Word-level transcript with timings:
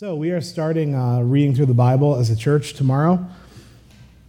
So, 0.00 0.14
we 0.14 0.30
are 0.30 0.40
starting 0.40 0.94
uh, 0.94 1.20
reading 1.20 1.54
through 1.54 1.66
the 1.66 1.74
Bible 1.74 2.16
as 2.16 2.30
a 2.30 2.34
church 2.34 2.72
tomorrow. 2.72 3.22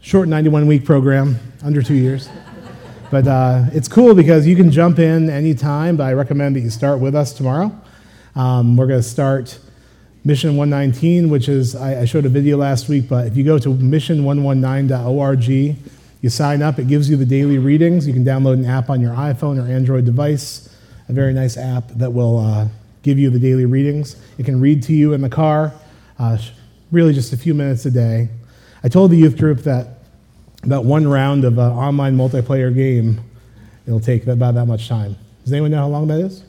Short 0.02 0.28
91 0.28 0.68
week 0.68 0.84
program, 0.84 1.40
under 1.64 1.82
two 1.82 1.94
years. 1.94 2.28
but 3.10 3.26
uh, 3.26 3.64
it's 3.72 3.88
cool 3.88 4.14
because 4.14 4.46
you 4.46 4.58
can 4.58 4.70
jump 4.70 5.00
in 5.00 5.30
anytime, 5.30 5.96
but 5.96 6.04
I 6.04 6.12
recommend 6.12 6.58
that 6.58 6.60
you 6.60 6.70
start 6.70 7.00
with 7.00 7.16
us 7.16 7.32
tomorrow. 7.32 7.74
Um, 8.36 8.76
we're 8.76 8.86
going 8.86 9.00
to 9.00 9.08
start 9.08 9.60
Mission 10.26 10.58
119, 10.58 11.30
which 11.30 11.48
is, 11.48 11.74
I, 11.74 12.02
I 12.02 12.06
showed 12.06 12.26
a 12.26 12.30
video 12.30 12.58
last 12.58 12.90
week, 12.90 13.08
but 13.08 13.28
if 13.28 13.38
you 13.38 13.46
go 13.46 13.58
to 13.58 13.70
mission119.org, 13.70 15.44
you 15.48 16.30
sign 16.30 16.62
up, 16.62 16.80
it 16.80 16.90
gives 16.90 17.10
you 17.10 17.16
the 17.16 17.26
daily 17.26 17.60
readings. 17.60 18.06
You 18.06 18.12
can 18.12 18.26
download 18.26 18.56
an 18.56 18.66
app 18.66 18.90
on 18.90 19.00
your 19.00 19.14
iPhone 19.14 19.58
or 19.58 19.72
Android 19.72 20.04
device, 20.04 20.68
a 21.08 21.14
very 21.14 21.34
nice 21.34 21.56
app 21.56 21.88
that 21.92 22.12
will. 22.12 22.40
Uh, 22.40 22.68
give 23.04 23.18
you 23.18 23.30
the 23.30 23.40
daily 23.40 23.66
readings. 23.66 24.16
It 24.38 24.46
can 24.46 24.60
read 24.60 24.84
to 24.84 24.94
you 24.94 25.14
in 25.14 25.22
the 25.22 25.30
car, 25.30 25.74
uh, 26.20 26.38
really 26.92 27.14
just 27.14 27.34
a 27.34 27.38
few 27.38 27.54
minutes 27.54 27.86
a 27.86 27.92
day. 27.92 28.30
I 28.84 28.90
told 28.90 29.12
the 29.12 29.18
youth 29.18 29.38
group 29.38 29.60
that 29.60 30.00
about 30.64 30.86
one 30.86 31.08
round 31.08 31.44
of 31.44 31.58
an 31.58 31.72
online 31.72 32.16
multiplayer 32.16 32.74
game, 32.74 33.20
it'll 33.88 34.00
take 34.00 34.28
about 34.28 34.56
that 34.56 34.66
much 34.66 34.88
time. 34.88 35.16
Does 35.44 35.54
anyone 35.54 35.72
know 35.72 35.78
how 35.78 35.88
long 35.88 36.08
that 36.08 36.20
is? 36.20 36.44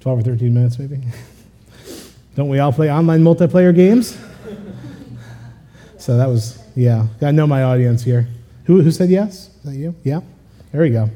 12 0.00 0.18
or 0.18 0.22
13 0.22 0.52
minutes, 0.52 0.78
maybe? 0.78 1.00
Don't 2.36 2.48
we 2.48 2.58
all 2.58 2.72
play 2.72 2.90
online 2.90 3.22
multiplayer 3.22 3.74
games? 3.74 4.18
so 5.98 6.16
that 6.16 6.26
was, 6.26 6.62
yeah, 6.74 7.06
I 7.22 7.30
know 7.30 7.46
my 7.46 7.62
audience 7.62 8.02
here. 8.02 8.28
Who, 8.64 8.80
who 8.80 8.90
said 8.90 9.10
yes? 9.10 9.48
Is 9.48 9.62
that 9.64 9.74
you? 9.74 9.94
Yeah? 10.02 10.20
There 10.72 10.82
we 10.82 10.90
go. 10.90 11.10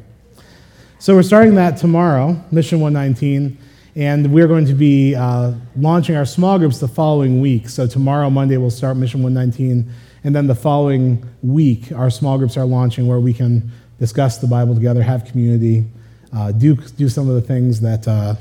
So 0.98 1.14
we're 1.14 1.22
starting 1.22 1.54
that 1.54 1.76
tomorrow, 1.76 2.42
Mission 2.50 2.80
119. 2.80 3.56
And 3.98 4.32
we're 4.32 4.46
going 4.46 4.64
to 4.66 4.74
be 4.74 5.16
uh, 5.16 5.54
launching 5.74 6.14
our 6.14 6.24
small 6.24 6.56
groups 6.56 6.78
the 6.78 6.86
following 6.86 7.40
week. 7.40 7.68
So, 7.68 7.84
tomorrow, 7.88 8.30
Monday, 8.30 8.56
we'll 8.56 8.70
start 8.70 8.96
Mission 8.96 9.24
119. 9.24 9.92
And 10.22 10.36
then 10.36 10.46
the 10.46 10.54
following 10.54 11.28
week, 11.42 11.90
our 11.90 12.08
small 12.08 12.38
groups 12.38 12.56
are 12.56 12.64
launching 12.64 13.08
where 13.08 13.18
we 13.18 13.34
can 13.34 13.72
discuss 13.98 14.38
the 14.38 14.46
Bible 14.46 14.76
together, 14.76 15.02
have 15.02 15.24
community, 15.24 15.84
uh, 16.32 16.52
do, 16.52 16.76
do 16.76 17.08
some 17.08 17.28
of 17.28 17.34
the 17.34 17.40
things 17.40 17.80
that, 17.80 18.06
uh, 18.06 18.36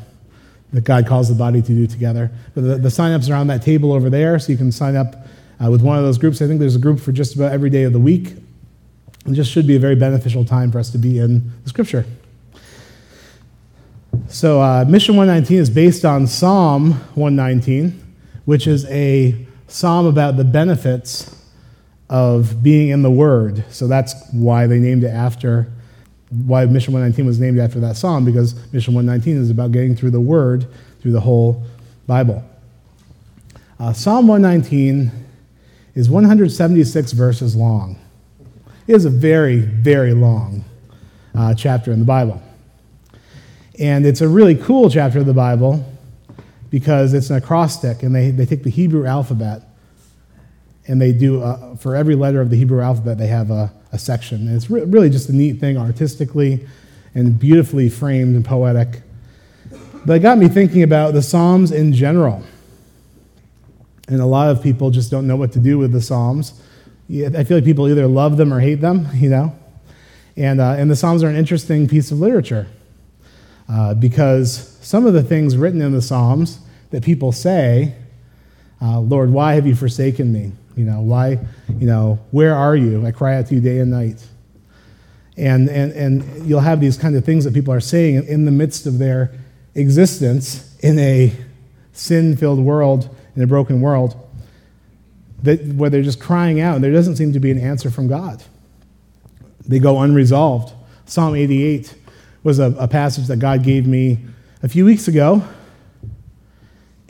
that 0.74 0.84
God 0.84 1.08
calls 1.08 1.28
the 1.28 1.34
body 1.34 1.64
to 1.64 1.68
do 1.68 1.88
together. 1.88 2.30
But 2.54 2.62
the, 2.62 2.78
the 2.78 2.92
sign 2.92 3.14
ups 3.14 3.28
are 3.28 3.36
on 3.36 3.48
that 3.48 3.64
table 3.64 3.94
over 3.94 4.12
there, 4.12 4.38
so 4.38 4.52
you 4.52 4.60
can 4.60 4.72
sign 4.72 4.96
up 4.96 5.26
uh, 5.60 5.72
with 5.72 5.82
one 5.82 5.98
of 5.98 6.04
those 6.04 6.20
groups. 6.20 6.40
I 6.40 6.46
think 6.46 6.60
there's 6.60 6.76
a 6.76 6.80
group 6.80 7.00
for 7.00 7.12
just 7.12 7.36
about 7.36 7.52
every 7.52 7.72
day 7.72 7.82
of 7.82 7.94
the 7.94 8.00
week. 8.00 8.36
It 9.26 9.34
just 9.34 9.52
should 9.52 9.66
be 9.66 9.76
a 9.76 9.80
very 9.80 9.96
beneficial 9.96 10.46
time 10.46 10.72
for 10.72 10.78
us 10.78 10.92
to 10.92 11.00
be 11.00 11.18
in 11.18 11.52
the 11.64 11.70
scripture. 11.70 12.06
So, 14.30 14.62
uh, 14.62 14.86
Mission 14.88 15.16
119 15.16 15.58
is 15.58 15.70
based 15.70 16.04
on 16.04 16.28
Psalm 16.28 16.94
119, 17.16 18.02
which 18.46 18.68
is 18.68 18.86
a 18.86 19.46
psalm 19.68 20.06
about 20.06 20.38
the 20.38 20.44
benefits 20.44 21.34
of 22.10 22.62
being 22.62 22.90
in 22.90 23.04
the 23.04 23.12
Word. 23.12 23.64
So, 23.70 23.88
that's 23.88 24.16
why 24.32 24.68
they 24.68 24.80
named 24.80 25.04
it 25.04 25.12
after, 25.12 25.68
why 26.30 26.66
Mission 26.66 26.94
119 26.94 27.26
was 27.26 27.40
named 27.40 27.60
after 27.60 27.80
that 27.80 27.96
psalm, 27.96 28.26
because 28.26 28.56
Mission 28.74 28.94
119 28.94 29.42
is 29.42 29.50
about 29.50 29.72
getting 29.72 29.96
through 29.96 30.12
the 30.12 30.22
Word 30.22 30.68
through 31.02 31.14
the 31.14 31.22
whole 31.22 31.64
Bible. 32.06 32.44
Uh, 33.80 33.94
psalm 33.94 34.28
119 34.28 35.12
is 35.96 36.10
176 36.10 37.12
verses 37.14 37.56
long. 37.56 37.98
It 38.88 38.96
is 38.96 39.06
a 39.06 39.10
very, 39.10 39.60
very 39.60 40.14
long 40.14 40.64
uh, 41.36 41.54
chapter 41.54 41.92
in 41.92 42.00
the 42.00 42.06
Bible. 42.06 42.42
And 43.80 44.06
it's 44.06 44.22
a 44.22 44.28
really 44.28 44.56
cool 44.56 44.90
chapter 44.90 45.20
of 45.20 45.26
the 45.26 45.34
Bible 45.34 45.86
because 46.70 47.14
it's 47.14 47.30
an 47.30 47.38
acrostic, 47.38 48.04
and 48.04 48.14
they, 48.14 48.32
they 48.32 48.46
take 48.46 48.64
the 48.64 48.70
Hebrew 48.70 49.06
alphabet 49.06 49.64
and 50.88 51.02
they 51.02 51.12
do, 51.12 51.44
uh, 51.44 51.76
for 51.76 51.96
every 51.96 52.16
letter 52.16 52.40
of 52.40 52.50
the 52.50 52.56
Hebrew 52.56 52.82
alphabet, 52.82 53.18
they 53.18 53.28
have 53.28 53.52
a, 53.52 53.72
a 53.92 54.00
section. 54.00 54.48
And 54.48 54.56
it's 54.56 54.70
re- 54.70 54.84
really 54.84 55.10
just 55.10 55.28
a 55.30 55.34
neat 55.34 55.60
thing 55.60 55.78
artistically 55.78 56.66
and 57.14 57.38
beautifully 57.38 57.90
framed 57.90 58.36
and 58.36 58.46
poetic. 58.46 59.02
But 60.06 60.14
it 60.14 60.20
got 60.20 60.38
me 60.38 60.48
thinking 60.48 60.84
about 60.84 61.14
the 61.14 61.22
Psalms 61.22 61.72
in 61.72 61.92
general. 61.92 62.42
And 64.08 64.22
a 64.22 64.26
lot 64.26 64.50
of 64.50 64.64
people 64.64 64.90
just 64.90 65.12
don't 65.12 65.28
know 65.28 65.36
what 65.36 65.52
to 65.54 65.60
do 65.60 65.78
with 65.78 65.92
the 65.92 66.02
Psalms. 66.02 66.54
I 67.10 67.44
feel 67.44 67.58
like 67.58 67.66
people 67.66 67.90
either 67.90 68.08
love 68.08 68.38
them 68.38 68.54
or 68.54 68.62
hate 68.62 68.80
them, 68.80 69.10
you 69.14 69.30
know? 69.30 69.54
And, 70.38 70.62
uh, 70.62 70.76
and 70.78 70.90
the 70.90 70.96
Psalms 70.96 71.24
are 71.24 71.28
an 71.28 71.36
interesting 71.36 71.88
piece 71.90 72.12
of 72.12 72.20
literature. 72.20 72.68
Uh, 73.70 73.94
because 73.94 74.78
some 74.82 75.06
of 75.06 75.14
the 75.14 75.24
things 75.24 75.58
written 75.58 75.82
in 75.82 75.92
the 75.92 76.02
Psalms 76.02 76.60
that 76.92 77.04
people 77.04 77.32
say, 77.32 77.96
uh, 78.82 79.00
Lord, 79.00 79.30
why 79.32 79.56
have 79.56 79.68
you 79.68 79.76
forsaken 79.76 80.32
me? 80.32 80.52
You 80.76 80.86
know, 80.86 81.02
why, 81.02 81.40
you 81.78 81.88
know, 81.88 82.20
where 82.32 82.56
are 82.56 82.76
you? 82.76 83.06
I 83.06 83.12
cry 83.12 83.36
out 83.36 83.48
to 83.48 83.56
you 83.56 83.62
day 83.62 83.80
and 83.80 83.92
night. 83.92 84.26
And, 85.36 85.70
and, 85.70 85.92
and 85.94 86.48
you'll 86.48 86.62
have 86.62 86.80
these 86.80 86.98
kind 86.98 87.16
of 87.16 87.26
things 87.26 87.44
that 87.46 87.54
people 87.54 87.74
are 87.74 87.80
saying 87.80 88.26
in 88.28 88.46
the 88.46 88.52
midst 88.52 88.86
of 88.86 89.00
their 89.00 89.32
existence 89.76 90.76
in 90.80 90.98
a 91.00 91.34
sin 91.94 92.38
filled 92.38 92.60
world, 92.60 93.16
in 93.36 93.44
a 93.44 93.48
broken 93.48 93.82
world, 93.82 94.16
that, 95.44 95.64
where 95.66 95.90
they're 95.90 96.02
just 96.04 96.20
crying 96.20 96.60
out 96.60 96.76
and 96.76 96.84
there 96.84 96.92
doesn't 96.92 97.16
seem 97.16 97.34
to 97.34 97.40
be 97.40 97.52
an 97.52 97.60
answer 97.60 97.90
from 97.90 98.08
God. 98.08 98.44
They 99.68 99.80
go 99.80 100.00
unresolved. 100.00 100.74
Psalm 101.06 101.36
88 101.36 101.94
was 102.48 102.60
a, 102.60 102.74
a, 102.80 102.88
passage 102.88 103.28
that 103.28 103.40
God 103.40 103.62
gave 103.62 103.86
me 103.86 104.20
a 104.64 104.70
few 104.70 104.86
weeks 104.86 105.10
ago. 105.10 105.46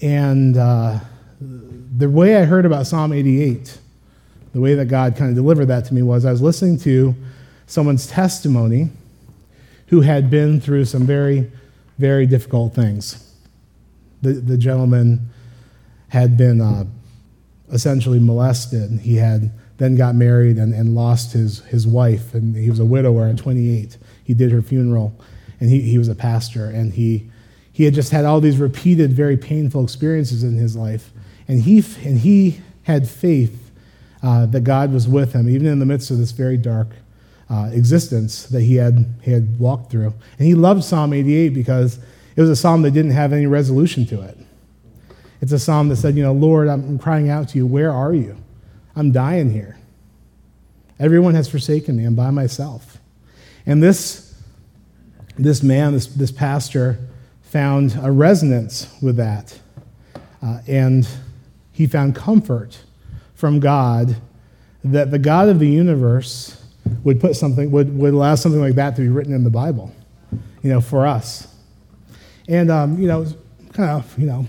And 0.02 0.58
uh, 0.58 1.00
the 1.40 2.10
way 2.10 2.38
I 2.38 2.44
heard 2.44 2.66
about 2.66 2.88
Psalm 2.88 3.14
88, 3.14 3.78
the 4.54 4.60
way 4.60 4.74
that 4.74 4.86
God 4.86 5.16
kind 5.16 5.30
of 5.30 5.36
delivered 5.36 5.68
that 5.68 5.86
to 5.86 5.94
me 5.94 6.02
was 6.02 6.26
I 6.26 6.32
was 6.32 6.42
listening 6.42 6.80
to 6.80 7.14
someone's 7.68 8.08
testimony 8.08 8.90
who 9.90 10.02
had 10.02 10.32
been 10.32 10.60
through 10.60 10.86
some 10.86 11.06
very, 11.06 11.52
very 12.00 12.26
difficult 12.26 12.74
things. 12.74 13.32
The, 14.24 14.34
the 14.34 14.58
gentleman 14.58 15.30
had 16.08 16.36
been 16.36 16.62
uh, 16.62 16.86
essentially 17.72 18.20
molested. 18.20 19.02
He 19.02 19.18
had 19.18 19.52
then 19.78 19.96
got 19.96 20.16
married 20.16 20.58
and, 20.58 20.74
and 20.74 20.96
lost 20.96 21.34
his, 21.34 21.60
his 21.66 21.86
wife, 21.86 22.34
and 22.34 22.56
he 22.56 22.72
was 22.72 22.80
a 22.80 22.86
widower 22.86 23.28
at 23.28 23.38
28 23.38 23.98
he 24.28 24.34
did 24.34 24.52
her 24.52 24.62
funeral, 24.62 25.18
and 25.62 25.70
he, 25.70 25.80
he 25.80 25.98
was 25.98 26.10
a 26.10 26.16
pastor, 26.16 26.66
and 26.66 26.92
he, 26.92 27.32
he 27.72 27.86
had 27.86 27.94
just 27.94 28.12
had 28.12 28.26
all 28.26 28.42
these 28.42 28.58
repeated, 28.58 29.14
very 29.14 29.38
painful 29.38 29.82
experiences 29.82 30.44
in 30.44 30.58
his 30.58 30.76
life. 30.76 31.12
And 31.48 31.62
he, 31.62 31.78
and 32.04 32.20
he 32.20 32.60
had 32.84 33.08
faith 33.08 33.72
uh, 34.22 34.46
that 34.48 34.66
God 34.66 34.92
was 34.92 35.08
with 35.08 35.32
him, 35.32 35.48
even 35.48 35.66
in 35.66 35.80
the 35.80 35.86
midst 35.86 36.12
of 36.12 36.18
this 36.18 36.32
very 36.32 36.58
dark 36.58 36.90
uh, 37.50 37.70
existence 37.72 38.48
that 38.48 38.64
he 38.64 38.76
had, 38.76 39.06
he 39.22 39.32
had 39.32 39.58
walked 39.60 39.92
through. 39.92 40.14
And 40.38 40.46
he 40.46 40.56
loved 40.56 40.84
Psalm 40.84 41.14
88 41.14 41.54
because 41.54 41.98
it 42.36 42.42
was 42.42 42.50
a 42.50 42.56
psalm 42.58 42.82
that 42.82 42.92
didn't 42.92 43.12
have 43.12 43.32
any 43.32 43.46
resolution 43.46 44.06
to 44.08 44.22
it. 44.24 44.38
It's 45.40 45.54
a 45.54 45.60
psalm 45.60 45.88
that 45.88 45.96
said, 45.96 46.18
You 46.18 46.24
know, 46.24 46.34
Lord, 46.34 46.68
I'm 46.68 47.00
crying 47.00 47.30
out 47.30 47.48
to 47.50 47.58
you. 47.58 47.66
Where 47.66 47.94
are 47.94 48.14
you? 48.14 48.36
I'm 48.94 49.14
dying 49.14 49.52
here. 49.52 49.78
Everyone 51.00 51.34
has 51.34 51.48
forsaken 51.48 51.96
me. 51.96 52.04
I'm 52.04 52.16
by 52.16 52.32
myself. 52.32 52.98
And 53.68 53.84
this, 53.84 54.34
this 55.38 55.62
man, 55.62 55.94
this, 55.94 56.08
this 56.08 56.32
pastor, 56.32 56.98
found 57.44 58.00
a 58.02 58.12
resonance 58.12 58.92
with 59.02 59.18
that. 59.18 59.60
Uh, 60.42 60.60
and 60.68 61.08
he 61.74 61.86
found 61.86 62.16
comfort 62.16 62.80
from 63.36 63.60
God 63.60 64.16
that 64.84 65.12
the 65.12 65.20
God 65.20 65.50
of 65.50 65.60
the 65.60 65.68
universe 65.68 66.64
would 67.04 67.20
put 67.20 67.36
something, 67.36 67.70
would, 67.72 67.96
would 67.98 68.14
allow 68.14 68.36
something 68.36 68.62
like 68.62 68.76
that 68.76 68.96
to 68.96 69.02
be 69.02 69.10
written 69.10 69.34
in 69.34 69.44
the 69.44 69.50
Bible, 69.50 69.94
you 70.64 70.70
know, 70.70 70.80
for 70.80 71.06
us. 71.06 71.54
And, 72.48 72.72
um, 72.72 72.98
you 73.00 73.08
know, 73.08 73.26
kind 73.74 73.90
of, 73.90 74.18
you 74.18 74.28
know, 74.28 74.46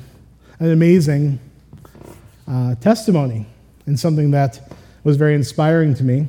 an 0.60 0.70
amazing 0.70 1.40
uh, 2.46 2.76
testimony 2.76 3.46
and 3.86 3.98
something 3.98 4.30
that 4.30 4.72
was 5.02 5.16
very 5.16 5.34
inspiring 5.34 5.94
to 5.94 6.04
me, 6.04 6.28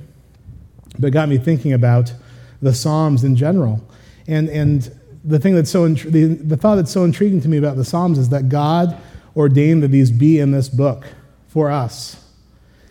but 0.97 1.13
got 1.13 1.29
me 1.29 1.37
thinking 1.37 1.73
about 1.73 2.11
the 2.61 2.73
Psalms 2.73 3.23
in 3.23 3.35
general. 3.35 3.81
And, 4.27 4.49
and 4.49 4.91
the 5.23 5.39
thing 5.39 5.55
that's 5.55 5.69
so, 5.69 5.87
the, 5.87 6.25
the 6.25 6.57
thought 6.57 6.75
that's 6.75 6.91
so 6.91 7.03
intriguing 7.03 7.41
to 7.41 7.47
me 7.47 7.57
about 7.57 7.75
the 7.75 7.85
Psalms 7.85 8.17
is 8.17 8.29
that 8.29 8.49
God 8.49 8.97
ordained 9.35 9.83
that 9.83 9.89
these 9.89 10.11
be 10.11 10.39
in 10.39 10.51
this 10.51 10.69
book 10.69 11.05
for 11.47 11.71
us. 11.71 12.25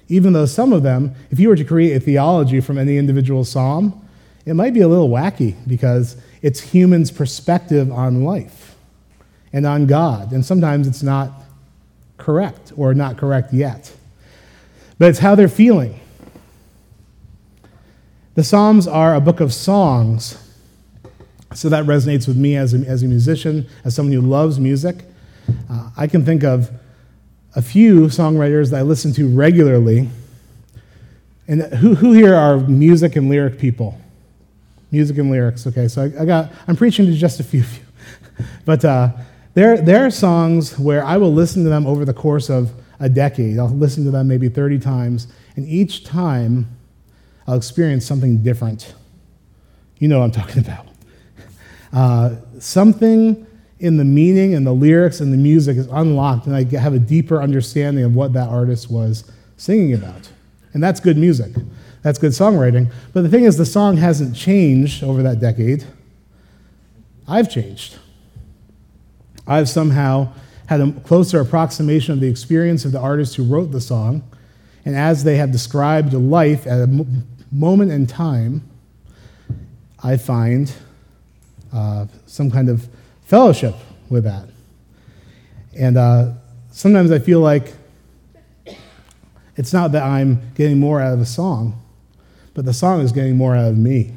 Even 0.09 0.33
though 0.33 0.47
some 0.47 0.73
of 0.73 0.83
them, 0.83 1.15
if 1.31 1.39
you 1.39 1.49
were 1.49 1.57
to 1.57 1.65
create 1.65 1.95
a 1.95 2.01
theology 2.01 2.61
from 2.61 2.79
any 2.79 2.97
individual 2.97 3.45
psalm, 3.45 4.09
it 4.47 4.55
might 4.55 4.73
be 4.73 4.81
a 4.81 4.89
little 4.89 5.11
wacky 5.11 5.55
because 5.67 6.17
it's 6.41 6.61
humans' 6.61 7.11
perspective 7.11 7.93
on 7.93 8.25
life 8.25 8.77
and 9.53 9.67
on 9.67 9.87
God. 9.87 10.33
And 10.33 10.45
sometimes 10.45 10.89
it's 10.89 11.03
not 11.03 11.31
correct 12.17 12.73
or 12.77 12.95
not 12.95 13.19
correct 13.19 13.53
yet. 13.53 13.93
But 14.99 15.11
it's 15.11 15.19
how 15.19 15.35
they're 15.35 15.49
feeling. 15.49 16.01
The 18.39 18.45
Psalms 18.45 18.87
are 18.87 19.17
a 19.17 19.21
book 19.21 19.41
of 19.41 19.53
songs. 19.53 20.39
So 21.55 21.69
that 21.71 21.87
resonates 21.87 22.29
with 22.29 22.37
me 22.37 22.55
as 22.55 22.73
a, 22.73 22.77
as 22.87 23.03
a 23.03 23.09
musician, 23.09 23.67
as 23.85 23.97
someone 23.97 24.13
who 24.13 24.21
loves 24.21 24.61
music. 24.61 24.99
Uh, 25.69 25.91
I 25.97 26.07
can 26.07 26.25
think 26.25 26.45
of 26.45 26.71
a 27.57 27.63
few 27.63 28.03
songwriters 28.03 28.71
that 28.71 28.79
I 28.79 28.83
listen 28.83 29.13
to 29.15 29.29
regularly. 29.29 30.09
And 31.49 31.63
who, 31.63 31.97
who 31.97 32.13
here 32.13 32.37
are 32.37 32.59
music 32.59 33.17
and 33.17 33.29
lyric 33.29 33.59
people? 33.59 34.01
Music 34.93 35.19
and 35.19 35.33
lyrics. 35.33 35.67
Okay, 35.67 35.89
so 35.89 36.03
I, 36.03 36.23
I 36.23 36.25
got, 36.25 36.53
I'm 36.69 36.77
preaching 36.77 37.07
to 37.07 37.15
just 37.15 37.41
a 37.41 37.43
few 37.43 37.63
of 37.63 37.77
you. 37.77 38.45
but 38.65 38.85
uh, 38.85 39.11
there, 39.55 39.83
there 39.83 40.07
are 40.07 40.13
songs 40.13 40.79
where 40.79 41.05
I 41.05 41.17
will 41.17 41.35
listen 41.35 41.65
to 41.65 41.71
them 41.71 41.89
over 41.89 42.05
the 42.05 42.15
course 42.15 42.51
of 42.51 42.71
a 43.01 43.09
decade. 43.09 43.59
I'll 43.59 43.67
listen 43.67 44.05
to 44.05 44.13
them 44.13 44.29
maybe 44.29 44.49
30 44.49 44.79
times, 44.79 45.27
and 45.57 45.67
each 45.67 46.05
time 46.05 46.78
I'll 47.49 47.57
experience 47.57 48.05
something 48.05 48.43
different. 48.43 48.95
You 49.97 50.07
know 50.09 50.19
what 50.19 50.27
I'm 50.27 50.31
talking 50.31 50.63
about. 50.65 50.87
Uh, 51.93 52.37
something 52.61 53.47
in 53.81 53.97
the 53.97 54.05
meaning 54.05 54.55
and 54.55 54.67
the 54.67 54.73
lyrics 54.73 55.21
and 55.21 55.33
the 55.33 55.39
music 55.39 55.79
is 55.79 55.87
unlocked, 55.87 56.47
and 56.47 56.55
I 56.55 56.65
have 56.79 56.93
a 56.93 56.99
deeper 56.99 57.41
understanding 57.41 58.05
of 58.05 58.15
what 58.15 58.35
that 58.35 58.49
artist 58.51 58.91
was 58.91 59.25
singing 59.57 59.95
about. 59.95 60.31
And 60.75 60.83
that's 60.83 61.01
good 61.01 61.17
music. 61.17 61.53
That's 62.03 62.19
good 62.19 62.33
songwriting. 62.33 62.93
But 63.15 63.23
the 63.23 63.31
thing 63.31 63.45
is, 63.45 63.57
the 63.57 63.67
song 63.67 63.97
hasn't 63.97 64.37
changed 64.37 65.03
over 65.03 65.23
that 65.23 65.41
decade. 65.41 65.87
I've 67.27 67.51
changed. 67.51 67.97
I've 69.47 69.71
somehow 69.71 70.33
had 70.67 70.83
a 70.83 70.93
closer 70.93 71.41
approximation 71.41 72.13
of 72.13 72.21
the 72.21 72.29
experience 72.29 72.85
of 72.85 72.93
the 72.93 73.01
artist 73.01 73.37
who 73.37 73.45
wrote 73.45 73.73
the 73.73 73.81
song. 73.81 74.23
And 74.85 74.95
as 74.95 75.25
they 75.25 75.37
have 75.37 75.51
described 75.51 76.13
life 76.13 76.67
at 76.67 76.81
a 76.81 77.07
moment 77.51 77.91
in 77.91 78.07
time, 78.07 78.63
I 80.03 80.17
find 80.17 80.73
uh, 81.73 82.07
some 82.27 82.51
kind 82.51 82.69
of 82.69 82.89
fellowship 83.23 83.75
with 84.09 84.25
that. 84.25 84.49
And 85.77 85.97
uh, 85.97 86.33
sometimes 86.71 87.11
I 87.11 87.19
feel 87.19 87.41
like 87.41 87.75
it's 89.57 89.73
not 89.73 89.93
that 89.93 90.03
I'm 90.03 90.41
getting 90.55 90.79
more 90.79 91.01
out 91.01 91.15
of 91.15 91.21
a 91.21 91.27
song, 91.27 91.81
but 92.55 92.65
the 92.65 92.73
song 92.73 93.01
is 93.01 93.13
getting 93.13 93.37
more 93.37 93.57
out 93.57 93.71
of 93.71 93.79
me. 93.79 94.13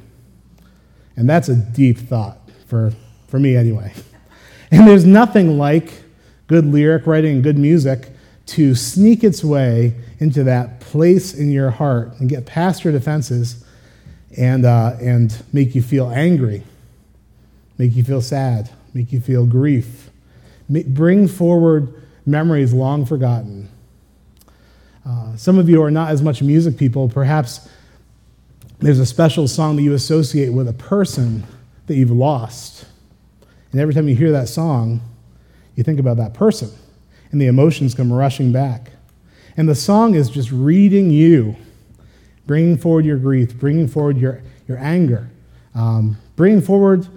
And 1.15 1.29
that's 1.29 1.49
a 1.49 1.55
deep 1.55 1.97
thought 1.97 2.37
for, 2.67 2.93
for 3.27 3.39
me, 3.39 3.55
anyway. 3.55 3.93
And 4.73 4.87
there's 4.87 5.03
nothing 5.03 5.57
like 5.57 5.91
good 6.47 6.65
lyric 6.65 7.05
writing 7.05 7.33
and 7.33 7.43
good 7.43 7.57
music 7.57 8.07
to 8.45 8.73
sneak 8.73 9.21
its 9.21 9.43
way 9.43 9.95
into 10.21 10.43
that 10.43 10.79
place 10.79 11.33
in 11.33 11.51
your 11.51 11.71
heart 11.71 12.13
and 12.19 12.29
get 12.29 12.45
past 12.45 12.83
your 12.83 12.93
defenses 12.93 13.65
and, 14.37 14.65
uh, 14.65 14.95
and 15.01 15.43
make 15.51 15.73
you 15.73 15.81
feel 15.81 16.11
angry, 16.11 16.63
make 17.79 17.95
you 17.95 18.03
feel 18.03 18.21
sad, 18.21 18.69
make 18.93 19.11
you 19.11 19.19
feel 19.19 19.47
grief, 19.47 20.11
bring 20.69 21.27
forward 21.27 21.91
memories 22.23 22.71
long 22.71 23.03
forgotten. 23.03 23.67
Uh, 25.03 25.35
some 25.35 25.57
of 25.57 25.67
you 25.67 25.81
are 25.81 25.89
not 25.89 26.11
as 26.11 26.21
much 26.21 26.43
music 26.43 26.77
people. 26.77 27.09
Perhaps 27.09 27.67
there's 28.77 28.99
a 28.99 29.07
special 29.07 29.47
song 29.47 29.75
that 29.77 29.81
you 29.81 29.95
associate 29.95 30.49
with 30.49 30.67
a 30.67 30.73
person 30.73 31.43
that 31.87 31.95
you've 31.95 32.11
lost. 32.11 32.85
And 33.71 33.81
every 33.81 33.95
time 33.95 34.07
you 34.07 34.15
hear 34.15 34.31
that 34.33 34.49
song, 34.49 35.01
you 35.75 35.83
think 35.83 35.99
about 35.99 36.17
that 36.17 36.35
person, 36.35 36.69
and 37.31 37.41
the 37.41 37.47
emotions 37.47 37.95
come 37.95 38.13
rushing 38.13 38.51
back. 38.51 38.91
And 39.57 39.67
the 39.67 39.75
song 39.75 40.15
is 40.15 40.29
just 40.29 40.51
reading 40.51 41.09
you, 41.09 41.55
bringing 42.45 42.77
forward 42.77 43.05
your 43.05 43.17
grief, 43.17 43.57
bringing 43.57 43.87
forward 43.87 44.17
your, 44.17 44.41
your 44.67 44.77
anger, 44.77 45.29
um, 45.75 46.17
bringing 46.35 46.61
forward 46.61 47.07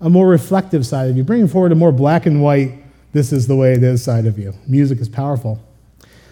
a 0.00 0.10
more 0.10 0.28
reflective 0.28 0.86
side 0.86 1.08
of 1.08 1.16
you, 1.16 1.24
bringing 1.24 1.48
forward 1.48 1.72
a 1.72 1.76
more 1.76 1.92
black 1.92 2.26
and 2.26 2.42
white, 2.42 2.82
this 3.12 3.32
is 3.32 3.46
the 3.46 3.56
way 3.56 3.72
it 3.72 3.82
is 3.82 4.02
side 4.02 4.26
of 4.26 4.38
you. 4.38 4.52
Music 4.66 5.00
is 5.00 5.08
powerful. 5.08 5.62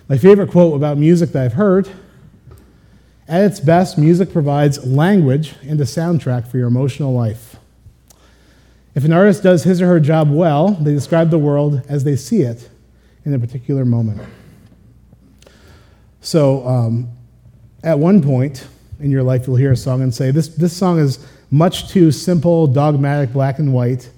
My 0.08 0.18
favorite 0.18 0.50
quote 0.50 0.74
about 0.74 0.98
music 0.98 1.30
that 1.30 1.44
I've 1.44 1.54
heard 1.54 1.88
at 3.26 3.42
its 3.42 3.58
best, 3.58 3.96
music 3.96 4.32
provides 4.32 4.84
language 4.86 5.54
and 5.62 5.80
a 5.80 5.84
soundtrack 5.84 6.46
for 6.46 6.58
your 6.58 6.68
emotional 6.68 7.14
life. 7.14 7.56
If 8.94 9.04
an 9.04 9.12
artist 9.12 9.42
does 9.42 9.64
his 9.64 9.80
or 9.80 9.86
her 9.86 10.00
job 10.00 10.30
well, 10.30 10.72
they 10.72 10.92
describe 10.92 11.30
the 11.30 11.38
world 11.38 11.82
as 11.88 12.04
they 12.04 12.16
see 12.16 12.42
it 12.42 12.68
in 13.24 13.32
a 13.32 13.38
particular 13.38 13.84
moment. 13.84 14.20
So, 16.24 16.66
um, 16.66 17.10
at 17.82 17.98
one 17.98 18.22
point 18.22 18.66
in 18.98 19.10
your 19.10 19.22
life, 19.22 19.46
you'll 19.46 19.56
hear 19.56 19.72
a 19.72 19.76
song 19.76 20.00
and 20.00 20.12
say, 20.12 20.30
This, 20.30 20.48
this 20.48 20.74
song 20.74 20.98
is 20.98 21.24
much 21.50 21.90
too 21.90 22.10
simple, 22.10 22.66
dogmatic, 22.66 23.30
black 23.34 23.58
and 23.58 23.74
white. 23.74 24.10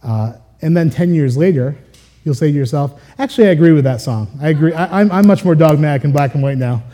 Uh, 0.00 0.34
and 0.62 0.76
then 0.76 0.90
10 0.90 1.12
years 1.12 1.36
later, 1.36 1.76
you'll 2.22 2.36
say 2.36 2.52
to 2.52 2.56
yourself, 2.56 3.02
actually, 3.18 3.48
I 3.48 3.50
agree 3.50 3.72
with 3.72 3.82
that 3.82 4.00
song. 4.00 4.28
I 4.40 4.50
agree. 4.50 4.72
I, 4.74 4.84
am 4.84 5.10
I'm, 5.10 5.12
I'm 5.12 5.26
much 5.26 5.44
more 5.44 5.56
dogmatic 5.56 6.04
and 6.04 6.12
black 6.12 6.34
and 6.34 6.42
white 6.42 6.56
now. 6.56 6.84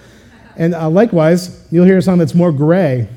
And 0.56 0.74
uh, 0.74 0.88
likewise, 0.88 1.68
you'll 1.70 1.84
hear 1.84 1.98
a 1.98 2.02
song 2.02 2.16
that's 2.16 2.34
more 2.34 2.50
gray, 2.50 3.08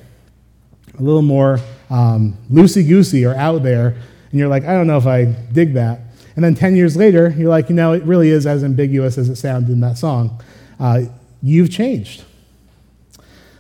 a 0.99 1.01
little 1.01 1.21
more 1.21 1.57
um, 1.89 2.37
loosey 2.51 2.85
goosey 2.85 3.25
or 3.25 3.33
out 3.35 3.63
there. 3.63 3.95
And 4.29 4.39
you're 4.39 4.49
like, 4.49 4.65
I 4.65 4.73
don't 4.73 4.87
know 4.87 4.97
if 4.97 5.07
I 5.07 5.23
dig 5.23 5.73
that. 5.75 6.01
And 6.35 6.43
then 6.43 6.53
10 6.53 6.75
years 6.75 6.97
later, 6.97 7.33
you're 7.37 7.49
like, 7.49 7.69
you 7.69 7.75
know, 7.75 7.93
it 7.93 8.03
really 8.03 8.29
is 8.29 8.45
as 8.45 8.61
ambiguous 8.61 9.17
as 9.17 9.29
it 9.29 9.37
sounded 9.37 9.71
in 9.71 9.79
that 9.79 9.97
song. 9.97 10.41
Uh, 10.83 11.03
you've 11.41 11.71
changed. 11.71 12.25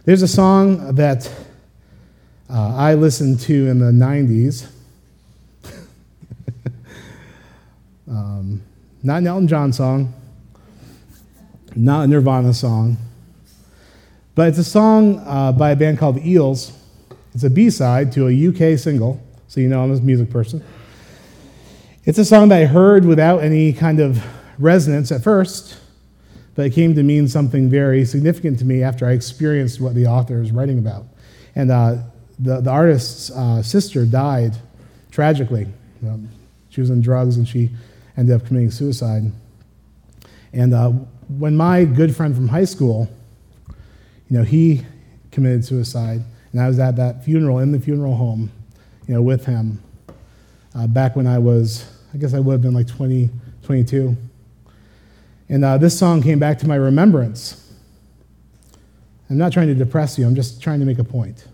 There's 0.03 0.23
a 0.23 0.27
song 0.27 0.95
that 0.95 1.31
uh, 2.49 2.75
I 2.75 2.95
listened 2.95 3.39
to 3.41 3.67
in 3.69 3.79
the 3.79 3.93
90s. 3.93 4.69
um, 8.09 8.61
not 9.03 9.19
an 9.19 9.27
Elton 9.27 9.47
John 9.47 9.71
song, 9.71 10.13
not 11.77 12.03
a 12.03 12.07
Nirvana 12.07 12.53
song, 12.53 12.97
but 14.35 14.49
it's 14.49 14.57
a 14.57 14.63
song 14.65 15.23
uh, 15.25 15.53
by 15.53 15.71
a 15.71 15.77
band 15.77 15.99
called 15.99 16.17
Eels. 16.17 16.77
It's 17.33 17.45
a 17.45 17.49
B 17.49 17.69
side 17.69 18.11
to 18.11 18.27
a 18.27 18.73
UK 18.73 18.77
single, 18.77 19.25
so 19.47 19.61
you 19.61 19.69
know 19.69 19.81
I'm 19.81 19.93
a 19.93 20.01
music 20.01 20.29
person. 20.29 20.61
It's 22.03 22.17
a 22.17 22.25
song 22.25 22.49
that 22.49 22.63
I 22.63 22.65
heard 22.65 23.05
without 23.05 23.41
any 23.41 23.71
kind 23.71 24.01
of 24.01 24.21
resonance 24.59 25.09
at 25.09 25.23
first, 25.23 25.77
but 26.55 26.65
it 26.65 26.71
came 26.71 26.95
to 26.95 27.03
mean 27.03 27.27
something 27.27 27.69
very 27.69 28.05
significant 28.05 28.59
to 28.59 28.65
me 28.65 28.83
after 28.83 29.07
I 29.07 29.11
experienced 29.11 29.81
what 29.81 29.95
the 29.95 30.07
author 30.07 30.41
is 30.41 30.51
writing 30.51 30.77
about. 30.77 31.05
And 31.55 31.71
uh, 31.71 31.97
the, 32.39 32.61
the 32.61 32.69
artist's 32.69 33.31
uh, 33.31 33.63
sister 33.63 34.05
died 34.05 34.55
tragically. 35.11 35.67
Um, 36.05 36.29
she 36.69 36.81
was 36.81 36.91
on 36.91 37.01
drugs 37.01 37.37
and 37.37 37.47
she 37.47 37.69
ended 38.17 38.35
up 38.35 38.45
committing 38.47 38.71
suicide. 38.71 39.31
And 40.51 40.73
uh, 40.73 40.89
when 41.27 41.55
my 41.55 41.85
good 41.85 42.15
friend 42.15 42.35
from 42.35 42.47
high 42.47 42.65
school, 42.65 43.09
you 44.29 44.37
know, 44.37 44.43
he 44.43 44.85
committed 45.31 45.65
suicide, 45.65 46.21
and 46.51 46.61
I 46.61 46.67
was 46.67 46.79
at 46.79 46.95
that 46.97 47.23
funeral 47.25 47.59
in 47.59 47.71
the 47.71 47.79
funeral 47.79 48.15
home, 48.15 48.51
you 49.07 49.15
know, 49.15 49.21
with 49.21 49.45
him. 49.45 49.81
Uh, 50.75 50.87
back 50.87 51.15
when 51.15 51.27
I 51.27 51.39
was, 51.39 51.85
I 52.13 52.17
guess 52.17 52.33
I 52.33 52.39
would 52.39 52.53
have 52.53 52.61
been 52.61 52.73
like 52.73 52.87
20, 52.87 53.29
22. 53.63 54.15
And 55.53 55.63
uh, 55.63 55.77
this 55.77 55.95
song 55.95 56.23
came 56.23 56.39
back 56.39 56.57
to 56.59 56.67
my 56.67 56.73
remembrance. 56.73 57.71
I'm 59.29 59.37
not 59.37 59.53
trying 59.53 59.67
to 59.67 59.75
depress 59.75 60.17
you, 60.17 60.25
I'm 60.25 60.33
just 60.33 60.63
trying 60.63 60.79
to 60.79 60.85
make 60.87 60.97
a 60.97 61.03
point. 61.03 61.45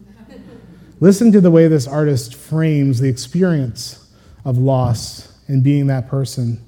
Listen 1.02 1.34
to 1.34 1.42
the 1.42 1.52
way 1.52 1.68
this 1.68 1.86
artist 1.86 2.34
frames 2.34 3.02
the 3.02 3.10
experience 3.10 4.10
of 4.46 4.58
loss 4.58 5.38
and 5.50 5.66
being 5.66 5.88
that 5.88 6.08
person. 6.08 6.64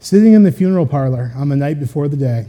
Sitting 0.00 0.32
in 0.32 0.42
the 0.42 0.50
funeral 0.50 0.84
parlor 0.84 1.30
on 1.36 1.48
the 1.48 1.54
night 1.54 1.78
before 1.78 2.08
the 2.08 2.16
day, 2.16 2.48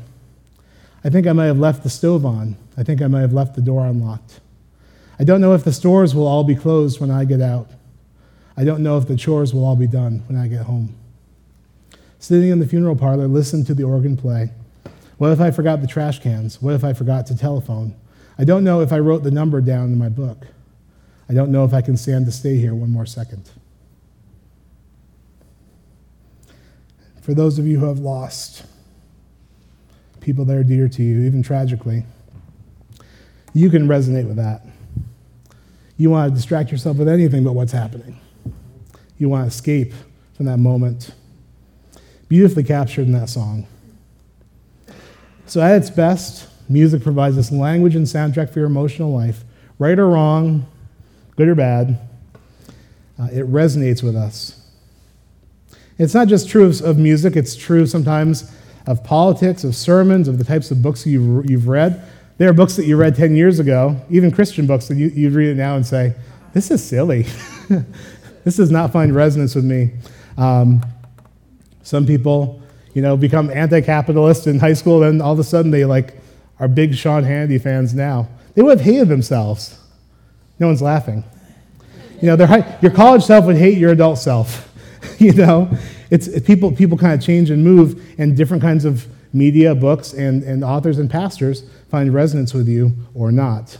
I 1.03 1.11
think 1.11 1.27
I 1.27 1.33
might 1.33 1.45
have 1.45 1.59
left 1.59 1.83
the 1.83 1.89
stove 1.91 2.25
on. 2.25 2.57
I 2.75 2.81
think 2.81 2.99
I 2.99 3.05
might 3.05 3.21
have 3.21 3.33
left 3.33 3.53
the 3.53 3.61
door 3.61 3.85
unlocked. 3.85 4.39
I 5.19 5.23
don't 5.23 5.39
know 5.39 5.53
if 5.53 5.63
the 5.63 5.71
stores 5.71 6.15
will 6.15 6.25
all 6.25 6.43
be 6.43 6.55
closed 6.55 6.99
when 6.99 7.11
I 7.11 7.25
get 7.25 7.41
out. 7.41 7.69
I 8.57 8.63
don't 8.63 8.81
know 8.81 8.97
if 8.97 9.07
the 9.07 9.15
chores 9.15 9.53
will 9.53 9.63
all 9.63 9.75
be 9.75 9.85
done 9.85 10.23
when 10.27 10.35
I 10.35 10.47
get 10.47 10.63
home. 10.63 10.97
Sitting 12.25 12.49
in 12.49 12.57
the 12.57 12.65
funeral 12.65 12.95
parlor, 12.95 13.27
listen 13.27 13.63
to 13.65 13.75
the 13.75 13.83
organ 13.83 14.17
play. 14.17 14.49
What 15.19 15.31
if 15.31 15.39
I 15.39 15.51
forgot 15.51 15.81
the 15.81 15.85
trash 15.85 16.23
cans? 16.23 16.59
What 16.59 16.73
if 16.73 16.83
I 16.83 16.91
forgot 16.91 17.27
to 17.27 17.37
telephone? 17.37 17.95
I 18.39 18.43
don't 18.43 18.63
know 18.63 18.81
if 18.81 18.91
I 18.91 18.97
wrote 18.97 19.21
the 19.21 19.29
number 19.29 19.61
down 19.61 19.93
in 19.93 19.99
my 19.99 20.09
book. 20.09 20.47
I 21.29 21.35
don't 21.35 21.51
know 21.51 21.65
if 21.65 21.71
I 21.71 21.81
can 21.81 21.95
stand 21.95 22.25
to 22.25 22.31
stay 22.31 22.55
here 22.55 22.73
one 22.73 22.89
more 22.89 23.05
second. 23.05 23.51
For 27.21 27.35
those 27.35 27.59
of 27.59 27.67
you 27.67 27.77
who 27.77 27.85
have 27.85 27.99
lost 27.99 28.65
people 30.19 30.45
that 30.45 30.57
are 30.57 30.63
dear 30.63 30.89
to 30.89 31.03
you, 31.03 31.27
even 31.27 31.43
tragically, 31.43 32.07
you 33.53 33.69
can 33.69 33.87
resonate 33.87 34.25
with 34.25 34.37
that. 34.37 34.65
You 35.95 36.09
want 36.09 36.31
to 36.31 36.35
distract 36.35 36.71
yourself 36.71 36.97
with 36.97 37.07
anything 37.07 37.43
but 37.43 37.53
what's 37.53 37.71
happening. 37.71 38.19
You 39.19 39.29
want 39.29 39.43
to 39.43 39.47
escape 39.55 39.93
from 40.33 40.47
that 40.47 40.57
moment. 40.57 41.13
Beautifully 42.27 42.63
captured 42.63 43.05
in 43.07 43.11
that 43.13 43.29
song. 43.29 43.67
So, 45.45 45.61
at 45.61 45.75
its 45.75 45.89
best, 45.89 46.47
Music 46.67 47.03
provides 47.03 47.37
us 47.37 47.51
language 47.51 47.95
and 47.95 48.05
soundtrack 48.05 48.49
for 48.49 48.59
your 48.59 48.67
emotional 48.67 49.13
life, 49.13 49.43
right 49.77 49.97
or 49.99 50.09
wrong, 50.09 50.65
good 51.35 51.47
or 51.47 51.55
bad. 51.55 51.99
Uh, 53.19 53.27
it 53.31 53.49
resonates 53.49 54.01
with 54.01 54.15
us. 54.15 54.67
It's 55.97 56.13
not 56.13 56.27
just 56.27 56.49
true 56.49 56.65
of, 56.65 56.81
of 56.81 56.97
music, 56.97 57.35
it's 57.35 57.55
true 57.55 57.85
sometimes 57.85 58.51
of 58.87 59.03
politics, 59.03 59.63
of 59.63 59.75
sermons, 59.75 60.27
of 60.27 60.37
the 60.37 60.43
types 60.43 60.71
of 60.71 60.81
books 60.81 61.05
you've, 61.05 61.49
you've 61.49 61.67
read. 61.67 62.03
There 62.37 62.49
are 62.49 62.53
books 62.53 62.75
that 62.75 62.85
you 62.85 62.97
read 62.97 63.15
10 63.15 63.35
years 63.35 63.59
ago, 63.59 63.99
even 64.09 64.31
Christian 64.31 64.67
books, 64.67 64.87
that 64.87 64.95
you, 64.95 65.07
you'd 65.09 65.33
read 65.33 65.49
it 65.49 65.55
now 65.55 65.75
and 65.75 65.85
say, 65.85 66.13
This 66.53 66.71
is 66.71 66.83
silly. 66.83 67.25
this 68.43 68.57
does 68.57 68.71
not 68.71 68.91
find 68.91 69.15
resonance 69.15 69.55
with 69.55 69.65
me. 69.65 69.91
Um, 70.37 70.83
some 71.85 72.05
people, 72.05 72.61
you 72.95 73.01
know, 73.03 73.15
become 73.15 73.51
anti-capitalist 73.51 74.47
in 74.47 74.59
high 74.59 74.73
school, 74.73 75.03
and 75.03 75.21
all 75.21 75.31
of 75.31 75.39
a 75.39 75.43
sudden 75.43 75.69
they 75.69 75.85
like 75.85 76.15
are 76.59 76.67
big 76.67 76.95
Sean 76.95 77.23
Hannity 77.23 77.61
fans 77.61 77.93
now. 77.93 78.27
They 78.55 78.63
would 78.63 78.79
have 78.79 78.85
hated 78.85 79.07
themselves. 79.07 79.79
No 80.59 80.67
one's 80.67 80.81
laughing. 80.81 81.23
You 82.21 82.35
know, 82.35 82.77
your 82.81 82.91
college 82.91 83.23
self 83.23 83.45
would 83.45 83.57
hate 83.57 83.77
your 83.77 83.91
adult 83.91 84.17
self. 84.17 84.71
you 85.19 85.33
know, 85.33 85.69
it's 86.09 86.27
it, 86.27 86.45
people 86.45 86.71
people 86.71 86.97
kind 86.97 87.13
of 87.13 87.23
change 87.23 87.51
and 87.51 87.63
move, 87.63 88.03
and 88.17 88.35
different 88.35 88.63
kinds 88.63 88.83
of 88.83 89.05
media, 89.31 89.75
books, 89.75 90.13
and, 90.13 90.41
and 90.43 90.63
authors 90.63 90.97
and 90.97 91.09
pastors 91.09 91.63
find 91.91 92.11
resonance 92.13 92.53
with 92.53 92.67
you 92.67 92.93
or 93.13 93.31
not, 93.31 93.77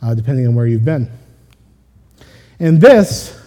uh, 0.00 0.14
depending 0.14 0.46
on 0.46 0.54
where 0.54 0.66
you've 0.66 0.84
been. 0.84 1.10
And 2.58 2.80
this, 2.80 3.38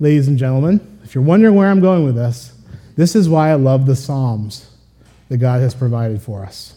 ladies 0.00 0.28
and 0.28 0.36
gentlemen, 0.36 0.98
if 1.04 1.14
you're 1.14 1.24
wondering 1.24 1.54
where 1.54 1.70
I'm 1.70 1.80
going 1.80 2.04
with 2.04 2.16
this, 2.16 2.52
this 2.98 3.14
is 3.14 3.28
why 3.28 3.50
I 3.50 3.54
love 3.54 3.86
the 3.86 3.94
Psalms 3.94 4.68
that 5.28 5.36
God 5.36 5.60
has 5.60 5.72
provided 5.72 6.20
for 6.20 6.44
us. 6.44 6.74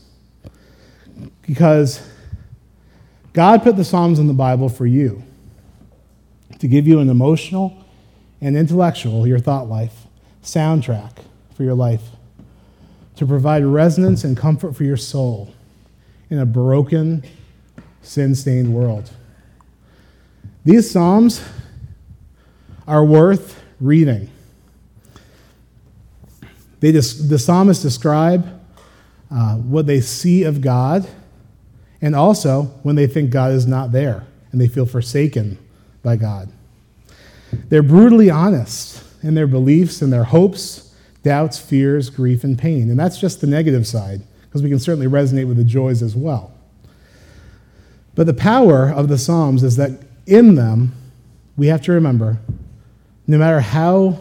Because 1.42 2.08
God 3.34 3.64
put 3.64 3.76
the 3.76 3.84
Psalms 3.84 4.20
in 4.20 4.28
the 4.28 4.34
Bible 4.34 4.70
for 4.70 4.86
you 4.86 5.24
to 6.60 6.68
give 6.68 6.86
you 6.86 7.00
an 7.00 7.10
emotional 7.10 7.76
and 8.40 8.56
intellectual, 8.56 9.26
your 9.26 9.40
thought 9.40 9.68
life, 9.68 10.06
soundtrack 10.44 11.24
for 11.56 11.64
your 11.64 11.74
life, 11.74 12.04
to 13.16 13.26
provide 13.26 13.66
resonance 13.66 14.24
and 14.24 14.38
comfort 14.38 14.76
for 14.76 14.84
your 14.84 14.98
soul 14.98 15.52
in 16.30 16.38
a 16.38 16.46
broken, 16.46 17.24
sin 18.04 18.36
stained 18.36 18.72
world. 18.72 19.10
These 20.66 20.92
Psalms 20.92 21.44
are 22.88 23.04
worth 23.04 23.60
reading. 23.80 24.30
They 26.82 26.92
just, 26.92 27.30
the 27.30 27.40
psalmists 27.40 27.82
describe 27.82 28.60
uh, 29.32 29.56
what 29.56 29.86
they 29.88 30.02
see 30.02 30.44
of 30.44 30.62
God 30.62 31.08
and 32.02 32.16
also 32.16 32.64
when 32.84 32.96
they 32.96 33.08
think 33.08 33.32
God 33.32 33.54
is 33.54 33.66
not 33.66 33.92
there 33.92 34.26
and 34.52 34.60
they 34.60 34.68
feel 34.68 34.86
forsaken 34.86 35.58
by 36.04 36.18
God. 36.18 36.52
They're 37.70 37.84
brutally 37.84 38.30
honest 38.30 39.04
in 39.24 39.36
their 39.36 39.48
beliefs 39.48 40.02
and 40.02 40.12
their 40.12 40.24
hopes, 40.24 40.94
doubts, 41.24 41.60
fears, 41.60 42.10
grief, 42.10 42.44
and 42.44 42.58
pain. 42.58 42.90
And 42.90 43.00
that's 43.00 43.20
just 43.20 43.40
the 43.42 43.48
negative 43.48 43.86
side, 43.86 44.22
because 44.44 44.64
we 44.64 44.70
can 44.70 44.80
certainly 44.80 45.08
resonate 45.08 45.48
with 45.48 45.58
the 45.58 45.64
joys 45.64 46.02
as 46.02 46.16
well. 46.16 46.52
But 48.16 48.26
the 48.26 48.34
power 48.34 48.90
of 48.90 49.08
the 49.08 49.18
Psalms 49.18 49.64
is 49.64 49.76
that 49.76 49.92
in 50.26 50.56
them, 50.56 50.94
we 51.56 51.68
have 51.68 51.82
to 51.84 51.92
remember 51.92 52.40
no 53.28 53.38
matter 53.38 53.60
how 53.60 54.20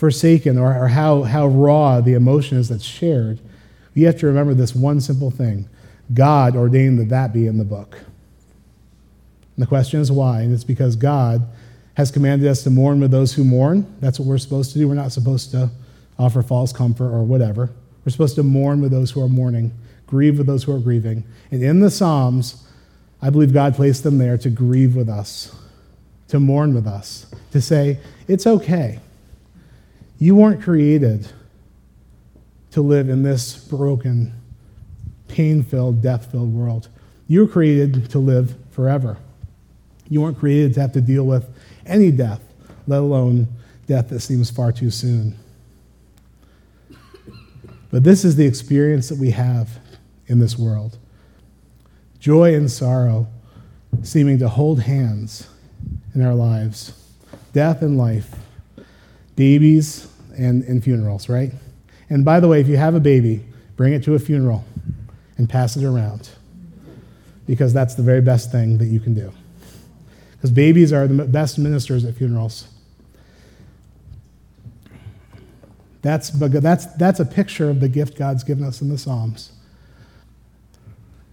forsaken 0.00 0.56
or, 0.56 0.84
or 0.84 0.88
how, 0.88 1.24
how 1.24 1.46
raw 1.46 2.00
the 2.00 2.14
emotion 2.14 2.56
is 2.56 2.70
that's 2.70 2.84
shared, 2.84 3.38
we 3.94 4.02
have 4.02 4.18
to 4.18 4.26
remember 4.26 4.54
this 4.54 4.74
one 4.74 4.98
simple 4.98 5.30
thing 5.30 5.68
God 6.14 6.56
ordained 6.56 6.98
that 6.98 7.10
that 7.10 7.34
be 7.34 7.46
in 7.46 7.58
the 7.58 7.64
book. 7.64 7.98
And 9.56 9.62
the 9.62 9.66
question 9.66 10.00
is 10.00 10.10
why? 10.10 10.40
And 10.40 10.54
it's 10.54 10.64
because 10.64 10.96
God 10.96 11.46
has 11.94 12.10
commanded 12.10 12.48
us 12.48 12.62
to 12.62 12.70
mourn 12.70 12.98
with 12.98 13.10
those 13.10 13.34
who 13.34 13.44
mourn. 13.44 13.86
That's 14.00 14.18
what 14.18 14.26
we're 14.26 14.38
supposed 14.38 14.72
to 14.72 14.78
do. 14.78 14.88
We're 14.88 14.94
not 14.94 15.12
supposed 15.12 15.50
to 15.50 15.68
offer 16.18 16.42
false 16.42 16.72
comfort 16.72 17.12
or 17.12 17.22
whatever. 17.22 17.68
We're 18.02 18.12
supposed 18.12 18.36
to 18.36 18.42
mourn 18.42 18.80
with 18.80 18.92
those 18.92 19.10
who 19.10 19.22
are 19.22 19.28
mourning, 19.28 19.70
grieve 20.06 20.38
with 20.38 20.46
those 20.46 20.64
who 20.64 20.74
are 20.74 20.80
grieving. 20.80 21.24
And 21.50 21.62
in 21.62 21.80
the 21.80 21.90
Psalms, 21.90 22.66
I 23.20 23.28
believe 23.28 23.52
God 23.52 23.74
placed 23.74 24.02
them 24.02 24.16
there 24.16 24.38
to 24.38 24.48
grieve 24.48 24.96
with 24.96 25.10
us, 25.10 25.54
to 26.28 26.40
mourn 26.40 26.74
with 26.74 26.86
us, 26.86 27.26
to 27.52 27.60
say, 27.60 27.98
it's 28.26 28.46
okay. 28.46 28.98
You 30.22 30.34
weren't 30.34 30.62
created 30.62 31.26
to 32.72 32.82
live 32.82 33.08
in 33.08 33.22
this 33.22 33.56
broken, 33.56 34.34
pain 35.28 35.62
filled, 35.62 36.02
death 36.02 36.30
filled 36.30 36.52
world. 36.52 36.88
You 37.26 37.40
were 37.40 37.50
created 37.50 38.10
to 38.10 38.18
live 38.18 38.54
forever. 38.70 39.16
You 40.10 40.20
weren't 40.20 40.38
created 40.38 40.74
to 40.74 40.82
have 40.82 40.92
to 40.92 41.00
deal 41.00 41.24
with 41.24 41.48
any 41.86 42.10
death, 42.10 42.42
let 42.86 43.00
alone 43.00 43.48
death 43.86 44.10
that 44.10 44.20
seems 44.20 44.50
far 44.50 44.72
too 44.72 44.90
soon. 44.90 45.38
But 47.90 48.04
this 48.04 48.22
is 48.22 48.36
the 48.36 48.44
experience 48.44 49.08
that 49.08 49.18
we 49.18 49.30
have 49.30 49.78
in 50.26 50.38
this 50.38 50.58
world 50.58 50.98
joy 52.18 52.54
and 52.54 52.70
sorrow 52.70 53.26
seeming 54.02 54.38
to 54.38 54.50
hold 54.50 54.82
hands 54.82 55.48
in 56.14 56.20
our 56.20 56.34
lives, 56.34 56.92
death 57.54 57.80
and 57.80 57.96
life, 57.96 58.34
babies 59.34 60.09
and, 60.40 60.64
and 60.64 60.82
funerals, 60.82 61.28
right? 61.28 61.52
And 62.08 62.24
by 62.24 62.40
the 62.40 62.48
way, 62.48 62.60
if 62.60 62.68
you 62.68 62.76
have 62.76 62.94
a 62.94 63.00
baby, 63.00 63.44
bring 63.76 63.92
it 63.92 64.02
to 64.04 64.14
a 64.14 64.18
funeral 64.18 64.64
and 65.36 65.48
pass 65.48 65.76
it 65.76 65.84
around 65.84 66.30
because 67.46 67.72
that's 67.72 67.94
the 67.94 68.02
very 68.02 68.20
best 68.20 68.50
thing 68.50 68.78
that 68.78 68.86
you 68.86 69.00
can 69.00 69.14
do 69.14 69.32
because 70.32 70.50
babies 70.50 70.92
are 70.92 71.06
the 71.06 71.24
best 71.24 71.58
ministers 71.58 72.04
at 72.04 72.14
funerals. 72.14 72.66
That's, 76.02 76.30
that's, 76.30 76.86
that's 76.94 77.20
a 77.20 77.26
picture 77.26 77.68
of 77.68 77.80
the 77.80 77.88
gift 77.88 78.16
God's 78.16 78.42
given 78.42 78.64
us 78.64 78.80
in 78.80 78.88
the 78.88 78.96
Psalms. 78.96 79.52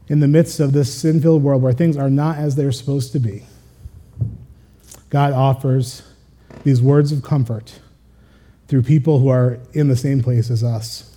In 0.09 0.19
the 0.19 0.27
midst 0.27 0.59
of 0.59 0.73
this 0.73 0.93
sin 0.93 1.21
filled 1.21 1.41
world 1.41 1.61
where 1.61 1.71
things 1.71 1.95
are 1.95 2.09
not 2.09 2.37
as 2.37 2.55
they're 2.57 2.73
supposed 2.73 3.13
to 3.13 3.19
be, 3.19 3.45
God 5.09 5.31
offers 5.31 6.01
these 6.65 6.81
words 6.81 7.13
of 7.13 7.23
comfort 7.23 7.79
through 8.67 8.83
people 8.83 9.19
who 9.19 9.29
are 9.29 9.59
in 9.73 9.87
the 9.87 9.95
same 9.95 10.21
place 10.21 10.49
as 10.49 10.63
us. 10.63 11.15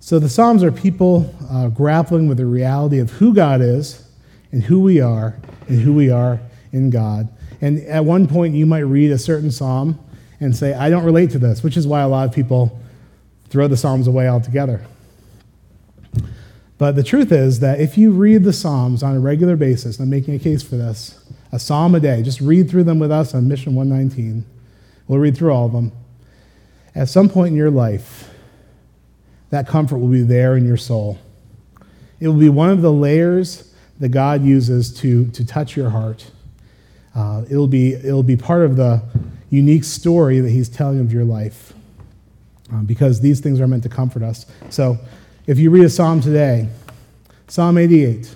So 0.00 0.18
the 0.18 0.28
Psalms 0.28 0.62
are 0.62 0.72
people 0.72 1.34
uh, 1.50 1.68
grappling 1.68 2.28
with 2.28 2.38
the 2.38 2.46
reality 2.46 2.98
of 2.98 3.10
who 3.10 3.34
God 3.34 3.60
is 3.60 4.08
and 4.52 4.62
who 4.62 4.80
we 4.80 5.00
are 5.00 5.36
and 5.68 5.80
who 5.80 5.92
we 5.92 6.10
are 6.10 6.40
in 6.72 6.90
God. 6.90 7.28
And 7.60 7.80
at 7.86 8.04
one 8.04 8.26
point, 8.26 8.54
you 8.54 8.64
might 8.64 8.80
read 8.80 9.10
a 9.10 9.18
certain 9.18 9.50
psalm 9.50 9.98
and 10.40 10.56
say, 10.56 10.72
I 10.72 10.88
don't 10.88 11.04
relate 11.04 11.30
to 11.30 11.38
this, 11.38 11.62
which 11.62 11.76
is 11.76 11.86
why 11.86 12.00
a 12.00 12.08
lot 12.08 12.28
of 12.28 12.34
people 12.34 12.80
throw 13.48 13.66
the 13.66 13.76
psalms 13.76 14.06
away 14.06 14.28
altogether. 14.28 14.82
But 16.78 16.92
the 16.94 17.02
truth 17.02 17.32
is 17.32 17.58
that 17.60 17.80
if 17.80 17.98
you 17.98 18.12
read 18.12 18.44
the 18.44 18.52
psalms 18.52 19.02
on 19.02 19.16
a 19.16 19.20
regular 19.20 19.56
basis, 19.56 19.98
and 19.98 20.04
I'm 20.04 20.10
making 20.10 20.34
a 20.34 20.38
case 20.38 20.62
for 20.62 20.76
this, 20.76 21.22
a 21.50 21.58
psalm 21.58 21.94
a 21.94 22.00
day, 22.00 22.22
just 22.22 22.40
read 22.40 22.70
through 22.70 22.84
them 22.84 23.00
with 23.00 23.10
us 23.10 23.34
on 23.34 23.48
Mission 23.48 23.74
119. 23.74 24.44
We'll 25.08 25.18
read 25.18 25.36
through 25.36 25.52
all 25.52 25.66
of 25.66 25.72
them. 25.72 25.92
At 26.94 27.08
some 27.08 27.28
point 27.28 27.48
in 27.48 27.56
your 27.56 27.70
life, 27.70 28.30
that 29.50 29.66
comfort 29.66 29.98
will 29.98 30.08
be 30.08 30.22
there 30.22 30.56
in 30.56 30.66
your 30.66 30.76
soul. 30.76 31.18
It 32.20 32.28
will 32.28 32.38
be 32.38 32.48
one 32.48 32.70
of 32.70 32.82
the 32.82 32.92
layers 32.92 33.74
that 33.98 34.10
God 34.10 34.44
uses 34.44 34.92
to, 35.00 35.26
to 35.28 35.44
touch 35.44 35.76
your 35.76 35.90
heart. 35.90 36.30
Uh, 37.14 37.44
it'll, 37.50 37.66
be, 37.66 37.94
it'll 37.94 38.22
be 38.22 38.36
part 38.36 38.64
of 38.64 38.76
the 38.76 39.02
unique 39.50 39.84
story 39.84 40.40
that 40.40 40.50
He's 40.50 40.68
telling 40.68 41.00
of 41.00 41.12
your 41.12 41.24
life 41.24 41.72
um, 42.70 42.84
because 42.84 43.20
these 43.20 43.40
things 43.40 43.60
are 43.60 43.66
meant 43.66 43.82
to 43.84 43.88
comfort 43.88 44.22
us. 44.22 44.46
So 44.68 44.98
if 45.46 45.58
you 45.58 45.70
read 45.70 45.84
a 45.84 45.90
psalm 45.90 46.20
today, 46.20 46.68
Psalm 47.46 47.78
88, 47.78 48.34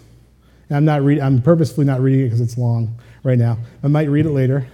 and 0.69 0.77
I'm, 0.77 0.85
not 0.87 1.03
read, 1.03 1.21
I'm 1.21 1.43
purposefully 1.43 1.87
not 1.87 2.01
reading 2.01 2.23
it 2.23 2.25
because 2.25 2.41
it's 2.41 2.57
long 2.57 2.99
right 3.23 3.39
now. 3.39 3.59
I 3.83 3.89
might 3.89 4.09
read 4.09 4.25
it 4.25 4.31
later. 4.31 4.67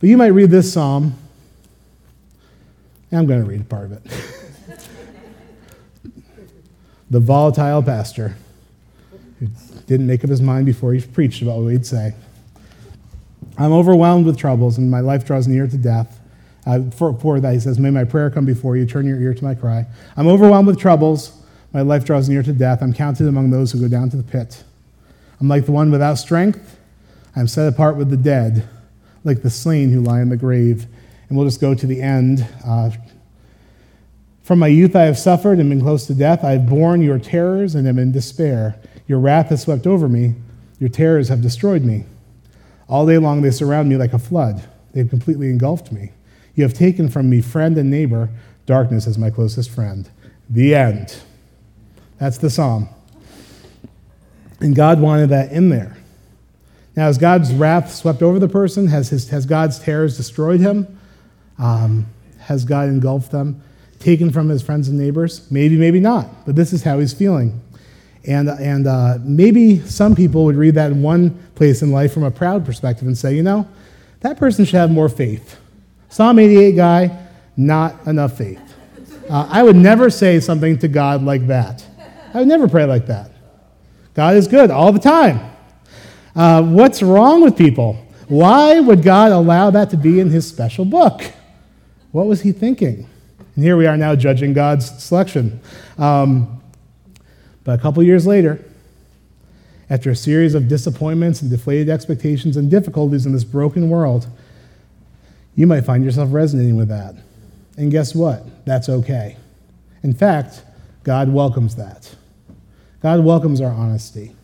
But 0.00 0.08
you 0.08 0.16
might 0.16 0.28
read 0.28 0.50
this 0.50 0.72
psalm, 0.72 1.14
I'm 3.12 3.26
going 3.26 3.42
to 3.42 3.46
read 3.46 3.60
a 3.60 3.64
part 3.64 3.84
of 3.86 3.92
it. 3.92 4.02
the 7.10 7.20
volatile 7.20 7.82
pastor 7.82 8.36
who 9.38 9.48
didn't 9.86 10.06
make 10.06 10.24
up 10.24 10.30
his 10.30 10.40
mind 10.40 10.64
before 10.64 10.94
he 10.94 11.00
preached 11.00 11.42
about 11.42 11.58
what 11.58 11.68
he'd 11.68 11.84
say. 11.84 12.14
I'm 13.58 13.72
overwhelmed 13.72 14.24
with 14.26 14.38
troubles, 14.38 14.78
and 14.78 14.90
my 14.90 15.00
life 15.00 15.26
draws 15.26 15.46
near 15.46 15.66
to 15.66 15.76
death. 15.76 16.18
Uh, 16.66 16.90
for, 16.90 17.12
for 17.14 17.40
that, 17.40 17.52
he 17.52 17.60
says, 17.60 17.78
May 17.78 17.90
my 17.90 18.04
prayer 18.04 18.30
come 18.30 18.46
before 18.46 18.76
you, 18.76 18.86
turn 18.86 19.06
your 19.06 19.20
ear 19.20 19.34
to 19.34 19.44
my 19.44 19.54
cry. 19.54 19.86
I'm 20.16 20.28
overwhelmed 20.28 20.66
with 20.66 20.78
troubles, 20.78 21.42
my 21.72 21.82
life 21.82 22.04
draws 22.04 22.28
near 22.28 22.42
to 22.42 22.52
death. 22.52 22.82
I'm 22.82 22.92
counted 22.92 23.26
among 23.26 23.50
those 23.50 23.72
who 23.72 23.80
go 23.80 23.88
down 23.88 24.08
to 24.10 24.16
the 24.16 24.22
pit. 24.22 24.64
I'm 25.40 25.48
like 25.48 25.66
the 25.66 25.72
one 25.72 25.90
without 25.90 26.14
strength. 26.14 26.78
I'm 27.36 27.48
set 27.48 27.68
apart 27.68 27.96
with 27.96 28.10
the 28.10 28.16
dead, 28.16 28.68
like 29.24 29.42
the 29.42 29.50
slain 29.50 29.90
who 29.90 30.00
lie 30.00 30.20
in 30.20 30.28
the 30.28 30.36
grave. 30.36 30.86
And 31.28 31.36
we'll 31.36 31.46
just 31.46 31.60
go 31.60 31.74
to 31.74 31.86
the 31.86 32.00
end. 32.00 32.46
Uh, 32.64 32.90
from 34.42 34.58
my 34.58 34.66
youth 34.66 34.96
I 34.96 35.02
have 35.02 35.18
suffered 35.18 35.58
and 35.58 35.70
been 35.70 35.80
close 35.80 36.06
to 36.06 36.14
death. 36.14 36.42
I 36.42 36.52
have 36.52 36.68
borne 36.68 37.02
your 37.02 37.18
terrors 37.18 37.74
and 37.74 37.86
am 37.86 37.98
in 37.98 38.12
despair. 38.12 38.76
Your 39.06 39.20
wrath 39.20 39.50
has 39.50 39.62
swept 39.62 39.86
over 39.86 40.08
me. 40.08 40.34
Your 40.78 40.88
terrors 40.88 41.28
have 41.28 41.42
destroyed 41.42 41.82
me. 41.82 42.04
All 42.88 43.06
day 43.06 43.18
long 43.18 43.42
they 43.42 43.50
surround 43.50 43.88
me 43.88 43.96
like 43.96 44.12
a 44.12 44.18
flood. 44.18 44.64
They 44.92 45.00
have 45.00 45.10
completely 45.10 45.50
engulfed 45.50 45.92
me. 45.92 46.12
You 46.56 46.64
have 46.64 46.74
taken 46.74 47.08
from 47.08 47.30
me 47.30 47.40
friend 47.40 47.78
and 47.78 47.90
neighbor, 47.90 48.28
darkness 48.66 49.06
as 49.06 49.16
my 49.16 49.30
closest 49.30 49.70
friend. 49.70 50.10
The 50.48 50.74
end. 50.74 51.16
That's 52.18 52.38
the 52.38 52.50
psalm. 52.50 52.88
And 54.60 54.74
God 54.74 55.00
wanted 55.00 55.28
that 55.30 55.52
in 55.52 55.68
there. 55.68 55.96
Now, 56.96 57.06
has 57.06 57.18
God's 57.18 57.52
wrath 57.52 57.94
swept 57.94 58.22
over 58.22 58.38
the 58.38 58.48
person? 58.48 58.88
Has, 58.88 59.10
his, 59.10 59.28
has 59.30 59.46
God's 59.46 59.78
terrors 59.78 60.16
destroyed 60.16 60.60
him? 60.60 60.98
Um, 61.58 62.06
has 62.40 62.64
God 62.64 62.88
engulfed 62.88 63.30
them, 63.30 63.62
taken 64.00 64.30
from 64.32 64.48
his 64.48 64.62
friends 64.62 64.88
and 64.88 64.98
neighbors? 64.98 65.48
Maybe, 65.50 65.76
maybe 65.76 66.00
not. 66.00 66.44
But 66.46 66.56
this 66.56 66.72
is 66.72 66.82
how 66.82 66.98
he's 66.98 67.12
feeling. 67.12 67.60
And, 68.26 68.48
and 68.48 68.86
uh, 68.86 69.18
maybe 69.20 69.80
some 69.80 70.14
people 70.14 70.44
would 70.44 70.56
read 70.56 70.74
that 70.74 70.90
in 70.90 71.02
one 71.02 71.30
place 71.54 71.82
in 71.82 71.92
life 71.92 72.12
from 72.12 72.24
a 72.24 72.30
proud 72.30 72.66
perspective 72.66 73.06
and 73.06 73.16
say, 73.16 73.34
you 73.34 73.42
know, 73.42 73.68
that 74.20 74.36
person 74.36 74.64
should 74.64 74.76
have 74.76 74.90
more 74.90 75.08
faith. 75.08 75.58
Psalm 76.08 76.38
88 76.38 76.72
guy, 76.72 77.26
not 77.56 78.06
enough 78.06 78.36
faith. 78.36 78.60
Uh, 79.28 79.46
I 79.48 79.62
would 79.62 79.76
never 79.76 80.10
say 80.10 80.40
something 80.40 80.78
to 80.78 80.88
God 80.88 81.22
like 81.22 81.46
that. 81.46 81.86
I 82.34 82.38
would 82.40 82.48
never 82.48 82.68
pray 82.68 82.84
like 82.84 83.06
that. 83.06 83.30
God 84.14 84.36
is 84.36 84.48
good 84.48 84.70
all 84.70 84.92
the 84.92 84.98
time. 84.98 85.49
Uh, 86.34 86.62
what's 86.62 87.02
wrong 87.02 87.42
with 87.42 87.56
people? 87.56 87.94
Why 88.28 88.78
would 88.78 89.02
God 89.02 89.32
allow 89.32 89.70
that 89.70 89.90
to 89.90 89.96
be 89.96 90.20
in 90.20 90.30
his 90.30 90.46
special 90.46 90.84
book? 90.84 91.22
What 92.12 92.26
was 92.26 92.42
he 92.42 92.52
thinking? 92.52 93.08
And 93.56 93.64
here 93.64 93.76
we 93.76 93.86
are 93.86 93.96
now 93.96 94.14
judging 94.14 94.52
God's 94.52 95.02
selection. 95.02 95.60
Um, 95.98 96.62
but 97.64 97.78
a 97.78 97.82
couple 97.82 98.02
years 98.02 98.26
later, 98.26 98.64
after 99.88 100.10
a 100.10 100.16
series 100.16 100.54
of 100.54 100.68
disappointments 100.68 101.42
and 101.42 101.50
deflated 101.50 101.88
expectations 101.88 102.56
and 102.56 102.70
difficulties 102.70 103.26
in 103.26 103.32
this 103.32 103.44
broken 103.44 103.90
world, 103.90 104.28
you 105.56 105.66
might 105.66 105.82
find 105.82 106.04
yourself 106.04 106.28
resonating 106.32 106.76
with 106.76 106.88
that. 106.88 107.16
And 107.76 107.90
guess 107.90 108.14
what? 108.14 108.64
That's 108.64 108.88
okay. 108.88 109.36
In 110.02 110.14
fact, 110.14 110.62
God 111.02 111.28
welcomes 111.28 111.76
that. 111.76 112.14
God 113.02 113.24
welcomes 113.24 113.60
our 113.60 113.72
honesty. 113.72 114.34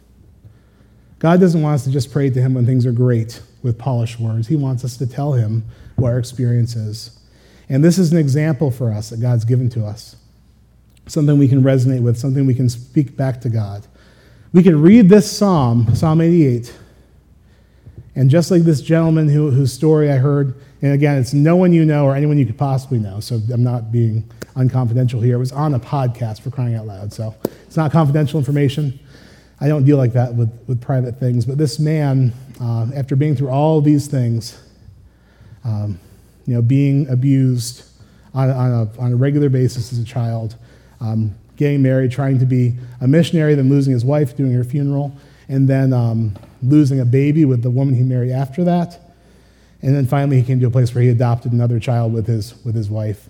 God 1.19 1.41
doesn't 1.41 1.63
want 1.63 1.77
us 1.77 1.85
to 1.85 1.91
just 1.91 2.13
pray 2.13 2.31
to 2.31 2.41
Him 2.41 2.55
when 2.55 2.67
things 2.67 2.85
are 2.85 2.93
great 2.93 3.41
with 3.63 3.79
polished 3.79 4.21
words. 4.21 4.49
He 4.49 4.57
wants 4.57 4.85
us 4.85 4.97
to 4.99 5.07
tell 5.07 5.33
Him 5.33 5.65
what 5.97 6.13
our 6.13 6.19
experience 6.19 6.77
is. 6.77 7.19
And 7.69 7.83
this 7.83 7.99
is 7.99 8.13
an 8.13 8.19
example 8.19 8.71
for 8.71 8.93
us 8.93 9.11
that 9.11 9.21
God's 9.21 9.45
given 9.45 9.69
to 9.71 9.85
us 9.85 10.17
something 11.07 11.39
we 11.39 11.49
can 11.49 11.63
resonate 11.63 12.03
with, 12.03 12.19
something 12.19 12.47
we 12.47 12.55
can 12.55 12.69
speak 12.69 13.17
back 13.17 13.41
to 13.41 13.49
God. 13.49 13.87
We 14.53 14.63
can 14.63 14.81
read 14.81 15.09
this 15.09 15.31
psalm, 15.31 15.95
Psalm 15.95 16.21
88, 16.21 16.75
and 18.15 18.31
just 18.31 18.51
like 18.51 18.63
this 18.63 18.81
gentleman 18.81 19.29
who, 19.29 19.51
whose 19.51 19.73
story 19.73 20.11
I 20.11 20.17
heard, 20.17 20.55
and 20.83 20.93
again, 20.93 21.19
it's 21.19 21.33
no 21.33 21.57
one 21.57 21.73
you 21.73 21.85
know 21.85 22.05
or 22.07 22.17
anyone 22.17 22.39
you 22.39 22.47
could 22.47 22.59
possibly 22.59 22.99
know, 22.99 23.21
so 23.21 23.41
I'm 23.53 23.63
not 23.63 23.93
being 23.93 24.29
unconfidential 24.57 25.23
here. 25.23 25.37
It 25.37 25.39
was 25.39 25.53
on 25.53 25.75
a 25.75 25.81
podcast 25.81 26.41
for 26.41 26.51
crying 26.51 26.75
out 26.75 26.87
loud, 26.87 27.13
so 27.13 27.35
it's 27.67 27.77
not 27.77 27.93
confidential 27.93 28.39
information. 28.39 28.99
I 29.61 29.69
don't 29.69 29.85
deal 29.85 29.97
like 29.97 30.13
that 30.13 30.35
with, 30.35 30.53
with 30.67 30.81
private 30.81 31.19
things, 31.19 31.47
but 31.47 31.57
this 31.57 31.79
man, 31.79 32.33
uh, 32.61 32.87
after 32.95 33.17
being 33.17 33.35
through 33.35 33.49
all 33.49 33.81
these 33.81 34.07
things, 34.07 34.61
um, 35.65 35.99
you 36.47 36.55
know, 36.55 36.63
being 36.63 37.09
abused 37.09 37.85
on, 38.35 38.51
on, 38.51 38.73
a, 38.73 39.01
on 39.01 39.13
a 39.13 39.17
regular 39.17 39.49
basis 39.49 39.93
as 39.93 39.99
a 39.99 40.05
child, 40.05 40.57
um, 41.01 41.35
getting 41.57 41.83
married, 41.83 42.13
trying 42.13 42.39
to 42.39 42.47
be 42.47 42.77
a 43.01 43.09
missionary, 43.09 43.55
then 43.55 43.69
losing 43.69 43.93
his 43.93 44.05
wife, 44.05 44.37
doing 44.37 44.53
her 44.53 44.65
funeral, 44.65 45.17
and 45.49 45.69
then 45.69 45.93
um, 45.93 46.35
losing 46.63 47.01
a 47.01 47.05
baby 47.05 47.45
with 47.45 47.63
the 47.63 47.71
woman 47.71 47.95
he 47.95 48.03
married 48.03 48.33
after 48.33 48.63
that. 48.65 49.01
And 49.83 49.95
then 49.95 50.07
finally, 50.07 50.39
he 50.41 50.43
came 50.43 50.61
to 50.61 50.67
a 50.67 50.71
place 50.71 50.95
where 50.95 51.03
he 51.03 51.11
adopted 51.11 51.53
another 51.53 51.79
child 51.81 52.13
with 52.13 52.27
his, 52.27 52.55
with 52.65 52.75
his 52.75 52.91
wife. 52.91 53.29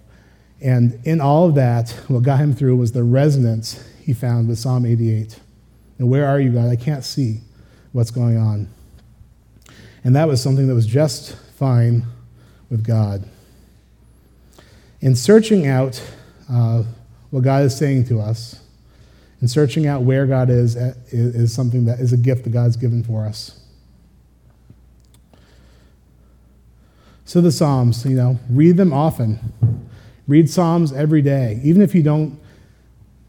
And 0.60 0.98
in 1.04 1.20
all 1.20 1.48
of 1.48 1.54
that, 1.56 1.90
what 2.08 2.22
got 2.22 2.40
him 2.40 2.54
through 2.54 2.76
was 2.76 2.92
the 2.92 3.04
resonance 3.04 3.84
he 4.00 4.12
found 4.12 4.48
with 4.48 4.58
Psalm 4.58 4.86
88. 4.86 5.38
And 5.98 6.10
where 6.10 6.26
are 6.26 6.40
you, 6.40 6.50
God? 6.50 6.68
I 6.68 6.76
can't 6.76 7.04
see 7.04 7.40
what's 7.92 8.10
going 8.10 8.36
on. 8.36 8.68
And 10.04 10.14
that 10.14 10.28
was 10.28 10.42
something 10.42 10.68
that 10.68 10.74
was 10.74 10.86
just 10.86 11.34
fine 11.56 12.04
with 12.70 12.84
God. 12.84 13.24
In 15.00 15.14
searching 15.14 15.66
out 15.66 16.02
uh, 16.50 16.82
what 17.30 17.42
God 17.42 17.64
is 17.64 17.76
saying 17.76 18.04
to 18.06 18.20
us 18.20 18.60
and 19.40 19.50
searching 19.50 19.86
out 19.86 20.02
where 20.02 20.26
God 20.26 20.48
is 20.48 20.76
is 20.76 21.52
something 21.52 21.84
that 21.86 22.00
is 22.00 22.12
a 22.12 22.16
gift 22.16 22.44
that 22.44 22.50
God's 22.50 22.76
given 22.76 23.02
for 23.02 23.24
us. 23.24 23.60
So 27.24 27.40
the 27.40 27.50
Psalms, 27.50 28.04
you 28.06 28.16
know, 28.16 28.38
read 28.48 28.76
them 28.76 28.92
often. 28.92 29.40
Read 30.28 30.48
Psalms 30.48 30.92
every 30.92 31.22
day, 31.22 31.60
even 31.62 31.82
if 31.82 31.94
you 31.94 32.02
don't 32.02 32.38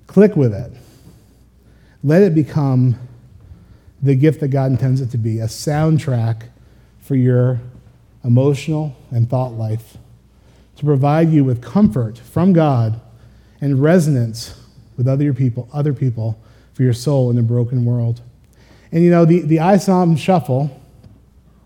click 0.05 0.35
with 0.35 0.53
it. 0.53 0.71
Let 2.07 2.21
it 2.21 2.33
become 2.33 2.97
the 4.01 4.15
gift 4.15 4.39
that 4.39 4.47
God 4.47 4.71
intends 4.71 5.01
it 5.01 5.11
to 5.11 5.17
be 5.17 5.39
a 5.39 5.47
soundtrack 5.47 6.43
for 7.01 7.15
your 7.17 7.59
emotional 8.23 8.95
and 9.11 9.29
thought 9.29 9.51
life, 9.51 9.97
to 10.77 10.85
provide 10.85 11.31
you 11.31 11.43
with 11.43 11.61
comfort 11.61 12.17
from 12.17 12.53
God 12.53 13.01
and 13.59 13.83
resonance 13.83 14.57
with 14.95 15.05
other 15.05 15.33
people, 15.33 15.67
other 15.73 15.93
people 15.93 16.39
for 16.71 16.83
your 16.83 16.93
soul 16.93 17.29
in 17.29 17.37
a 17.37 17.43
broken 17.43 17.83
world. 17.83 18.21
And 18.93 19.03
you 19.03 19.11
know, 19.11 19.25
the, 19.25 19.41
the 19.41 19.57
iPsalm 19.57 20.17
shuffle, 20.17 20.81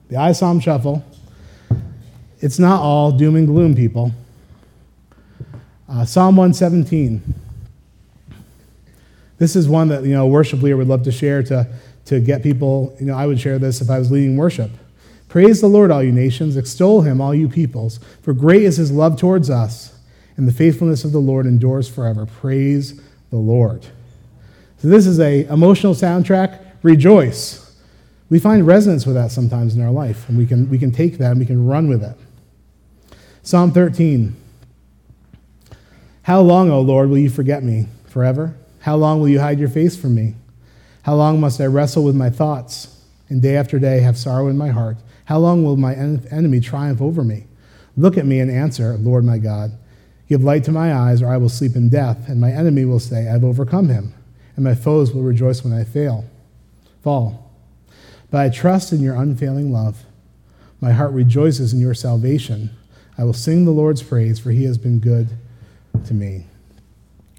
the 0.09 0.15
iPsalm 0.15 0.59
shuffle, 0.59 1.05
it's 2.39 2.57
not 2.57 2.81
all 2.81 3.11
doom 3.11 3.35
and 3.35 3.45
gloom, 3.45 3.75
people. 3.75 4.11
Uh, 5.87 6.03
Psalm 6.03 6.35
117. 6.35 7.21
This 9.41 9.55
is 9.55 9.67
one 9.67 9.87
that, 9.87 10.03
you 10.03 10.13
know, 10.13 10.27
worship 10.27 10.61
leader 10.61 10.77
would 10.77 10.87
love 10.87 11.01
to 11.01 11.11
share 11.11 11.41
to, 11.41 11.67
to 12.05 12.19
get 12.19 12.43
people, 12.43 12.95
you 12.99 13.07
know, 13.07 13.15
I 13.15 13.25
would 13.25 13.39
share 13.39 13.57
this 13.57 13.81
if 13.81 13.89
I 13.89 13.97
was 13.97 14.11
leading 14.11 14.37
worship. 14.37 14.69
Praise 15.29 15.61
the 15.61 15.67
Lord, 15.67 15.89
all 15.89 16.03
you 16.03 16.11
nations. 16.11 16.55
Extol 16.55 17.01
him, 17.01 17.19
all 17.19 17.33
you 17.33 17.49
peoples. 17.49 17.99
For 18.21 18.33
great 18.33 18.61
is 18.61 18.77
his 18.77 18.91
love 18.91 19.19
towards 19.19 19.49
us 19.49 19.97
and 20.37 20.47
the 20.47 20.51
faithfulness 20.51 21.03
of 21.03 21.11
the 21.11 21.17
Lord 21.17 21.47
endures 21.47 21.89
forever. 21.89 22.27
Praise 22.27 23.01
the 23.31 23.37
Lord. 23.37 23.83
So 24.77 24.89
this 24.89 25.07
is 25.07 25.19
a 25.19 25.47
emotional 25.47 25.95
soundtrack. 25.95 26.63
Rejoice. 26.83 27.75
We 28.29 28.37
find 28.37 28.67
resonance 28.67 29.07
with 29.07 29.15
that 29.15 29.31
sometimes 29.31 29.75
in 29.75 29.81
our 29.81 29.91
life, 29.91 30.29
and 30.29 30.37
we 30.37 30.45
can, 30.45 30.69
we 30.69 30.77
can 30.77 30.91
take 30.91 31.17
that 31.17 31.31
and 31.31 31.39
we 31.39 31.47
can 31.47 31.65
run 31.65 31.87
with 31.87 32.03
it. 32.03 32.15
Psalm 33.41 33.71
13. 33.71 34.35
How 36.21 36.41
long, 36.41 36.69
O 36.69 36.79
Lord, 36.79 37.09
will 37.09 37.17
you 37.17 37.31
forget 37.31 37.63
me? 37.63 37.87
Forever? 38.05 38.55
How 38.81 38.95
long 38.95 39.19
will 39.19 39.29
you 39.29 39.39
hide 39.39 39.59
your 39.59 39.69
face 39.69 39.95
from 39.95 40.15
me? 40.15 40.35
How 41.03 41.15
long 41.15 41.39
must 41.39 41.61
I 41.61 41.65
wrestle 41.65 42.03
with 42.03 42.15
my 42.15 42.29
thoughts 42.29 43.03
and 43.29 43.41
day 43.41 43.55
after 43.55 43.79
day 43.79 43.99
have 44.01 44.17
sorrow 44.17 44.47
in 44.47 44.57
my 44.57 44.69
heart? 44.69 44.97
How 45.25 45.39
long 45.39 45.63
will 45.63 45.77
my 45.77 45.95
enemy 45.95 46.59
triumph 46.59 47.01
over 47.01 47.23
me? 47.23 47.45
Look 47.95 48.17
at 48.17 48.25
me 48.25 48.39
and 48.39 48.49
answer, 48.51 48.97
Lord 48.97 49.23
my 49.23 49.37
God. 49.37 49.71
Give 50.27 50.43
light 50.43 50.63
to 50.65 50.71
my 50.71 50.93
eyes, 50.93 51.21
or 51.21 51.27
I 51.27 51.37
will 51.37 51.49
sleep 51.49 51.75
in 51.75 51.89
death, 51.89 52.27
and 52.27 52.39
my 52.39 52.51
enemy 52.51 52.85
will 52.85 52.99
say, 52.99 53.29
I've 53.29 53.43
overcome 53.43 53.89
him, 53.89 54.13
and 54.55 54.63
my 54.63 54.75
foes 54.75 55.13
will 55.13 55.23
rejoice 55.23 55.63
when 55.63 55.73
I 55.73 55.83
fail, 55.83 56.25
fall. 57.03 57.51
But 58.29 58.41
I 58.41 58.49
trust 58.49 58.93
in 58.93 59.01
your 59.01 59.15
unfailing 59.15 59.73
love. 59.73 60.05
My 60.79 60.93
heart 60.93 61.11
rejoices 61.11 61.73
in 61.73 61.79
your 61.79 61.93
salvation. 61.93 62.69
I 63.17 63.25
will 63.25 63.33
sing 63.33 63.65
the 63.65 63.71
Lord's 63.71 64.01
praise, 64.01 64.39
for 64.39 64.51
he 64.51 64.63
has 64.63 64.77
been 64.77 64.99
good 64.99 65.29
to 66.05 66.13
me. 66.13 66.45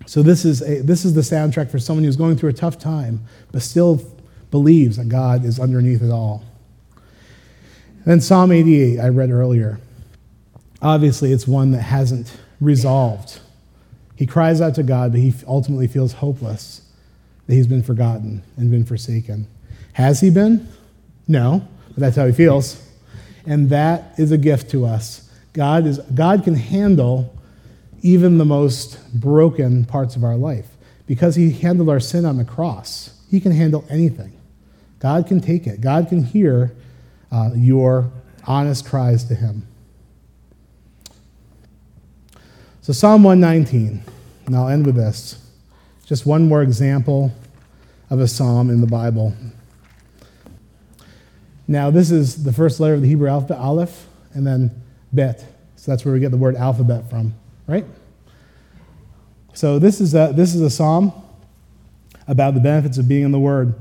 So 0.07 0.23
this 0.23 0.45
is, 0.45 0.62
a, 0.62 0.83
this 0.83 1.05
is 1.05 1.15
the 1.15 1.21
soundtrack 1.21 1.71
for 1.71 1.79
someone 1.79 2.05
who's 2.05 2.17
going 2.17 2.37
through 2.37 2.51
a 2.51 2.55
tough 2.55 2.79
time, 2.79 3.21
but 3.51 3.62
still 3.62 4.03
believes 4.51 4.97
that 4.97 5.09
God 5.09 5.45
is 5.45 5.59
underneath 5.59 6.03
it 6.03 6.11
all. 6.11 6.45
then 8.05 8.21
Psalm 8.21 8.53
88, 8.53 9.01
I 9.01 9.09
read 9.09 9.31
earlier. 9.31 9.81
Obviously, 10.81 11.33
it's 11.33 11.47
one 11.47 11.71
that 11.73 11.83
hasn't 11.83 12.37
resolved. 12.61 13.41
He 14.17 14.27
cries 14.27 14.61
out 14.61 14.75
to 14.77 14.83
God, 14.83 15.12
but 15.12 15.21
he 15.21 15.33
ultimately 15.47 15.88
feels 15.88 16.15
hopeless 16.15 16.83
that 17.47 17.55
he's 17.55 17.67
been 17.67 17.83
forgotten 17.83 18.43
and 18.57 18.71
been 18.71 18.85
forsaken. 18.85 19.47
Has 19.95 20.21
he 20.21 20.31
been? 20.31 20.69
No, 21.29 21.67
but 21.88 21.97
that's 21.99 22.17
how 22.17 22.27
he 22.27 22.33
feels. 22.33 22.81
And 23.47 23.71
that 23.71 24.19
is 24.19 24.33
a 24.33 24.38
gift 24.38 24.71
to 24.71 24.85
us. 24.85 25.31
God, 25.53 25.87
is, 25.87 25.99
God 26.15 26.45
can 26.45 26.55
handle 26.55 27.37
even 28.03 28.38
the 28.38 28.45
most 28.45 28.99
broken 29.19 29.85
parts 29.85 30.17
of 30.17 30.25
our 30.25 30.37
life 30.37 30.69
because 31.07 31.37
he 31.37 31.51
handled 31.51 31.88
our 31.88 32.01
sin 32.01 32.25
on 32.25 32.37
the 32.37 32.45
cross. 32.45 33.19
He 33.31 33.41
can 33.41 33.53
handle 33.53 33.85
anything. 33.88 34.37
God 34.99 35.27
can 35.27 35.41
take 35.41 35.67
it, 35.67 35.81
God 35.81 36.09
can 36.09 36.23
hear 36.23 36.73
uh, 37.31 37.51
your 37.55 38.11
honest 38.47 38.87
cries 38.87 39.25
to 39.25 39.35
him. 39.35 39.67
So, 42.83 42.93
Psalm 42.93 43.23
119, 43.23 44.03
and 44.47 44.57
I'll 44.57 44.69
end 44.69 44.87
with 44.87 44.97
this. 44.97 45.38
Just 46.05 46.27
one 46.27 46.49
more 46.49 46.62
example 46.62 47.33
of 48.11 48.21
a 48.21 48.29
psalm 48.29 48.71
in 48.71 48.81
the 48.81 48.87
Bible. 48.87 49.35
Now, 51.67 51.91
this 51.91 52.11
is 52.11 52.43
the 52.43 52.53
first 52.53 52.81
letter 52.81 52.95
of 52.95 53.03
the 53.03 53.09
Hebrew 53.09 53.29
alphabet, 53.29 53.59
Aleph, 53.59 54.07
and 54.35 54.47
then 54.47 54.83
Bet. 55.12 55.45
So 55.77 55.91
that's 55.91 56.05
where 56.05 56.12
we 56.12 56.21
get 56.21 56.31
the 56.31 56.37
word 56.37 56.57
alphabet 56.57 57.09
from, 57.09 57.35
right? 57.72 57.87
So 59.54 59.78
this 59.78 60.00
is 60.00 60.14
a, 60.14 60.32
this 60.35 60.54
is 60.54 60.61
a 60.61 60.68
psalm 60.68 61.11
about 62.28 62.52
the 62.52 62.61
benefits 62.61 62.98
of 62.98 63.08
being 63.08 63.24
in 63.24 63.32
the 63.32 63.38
Word. 63.38 63.74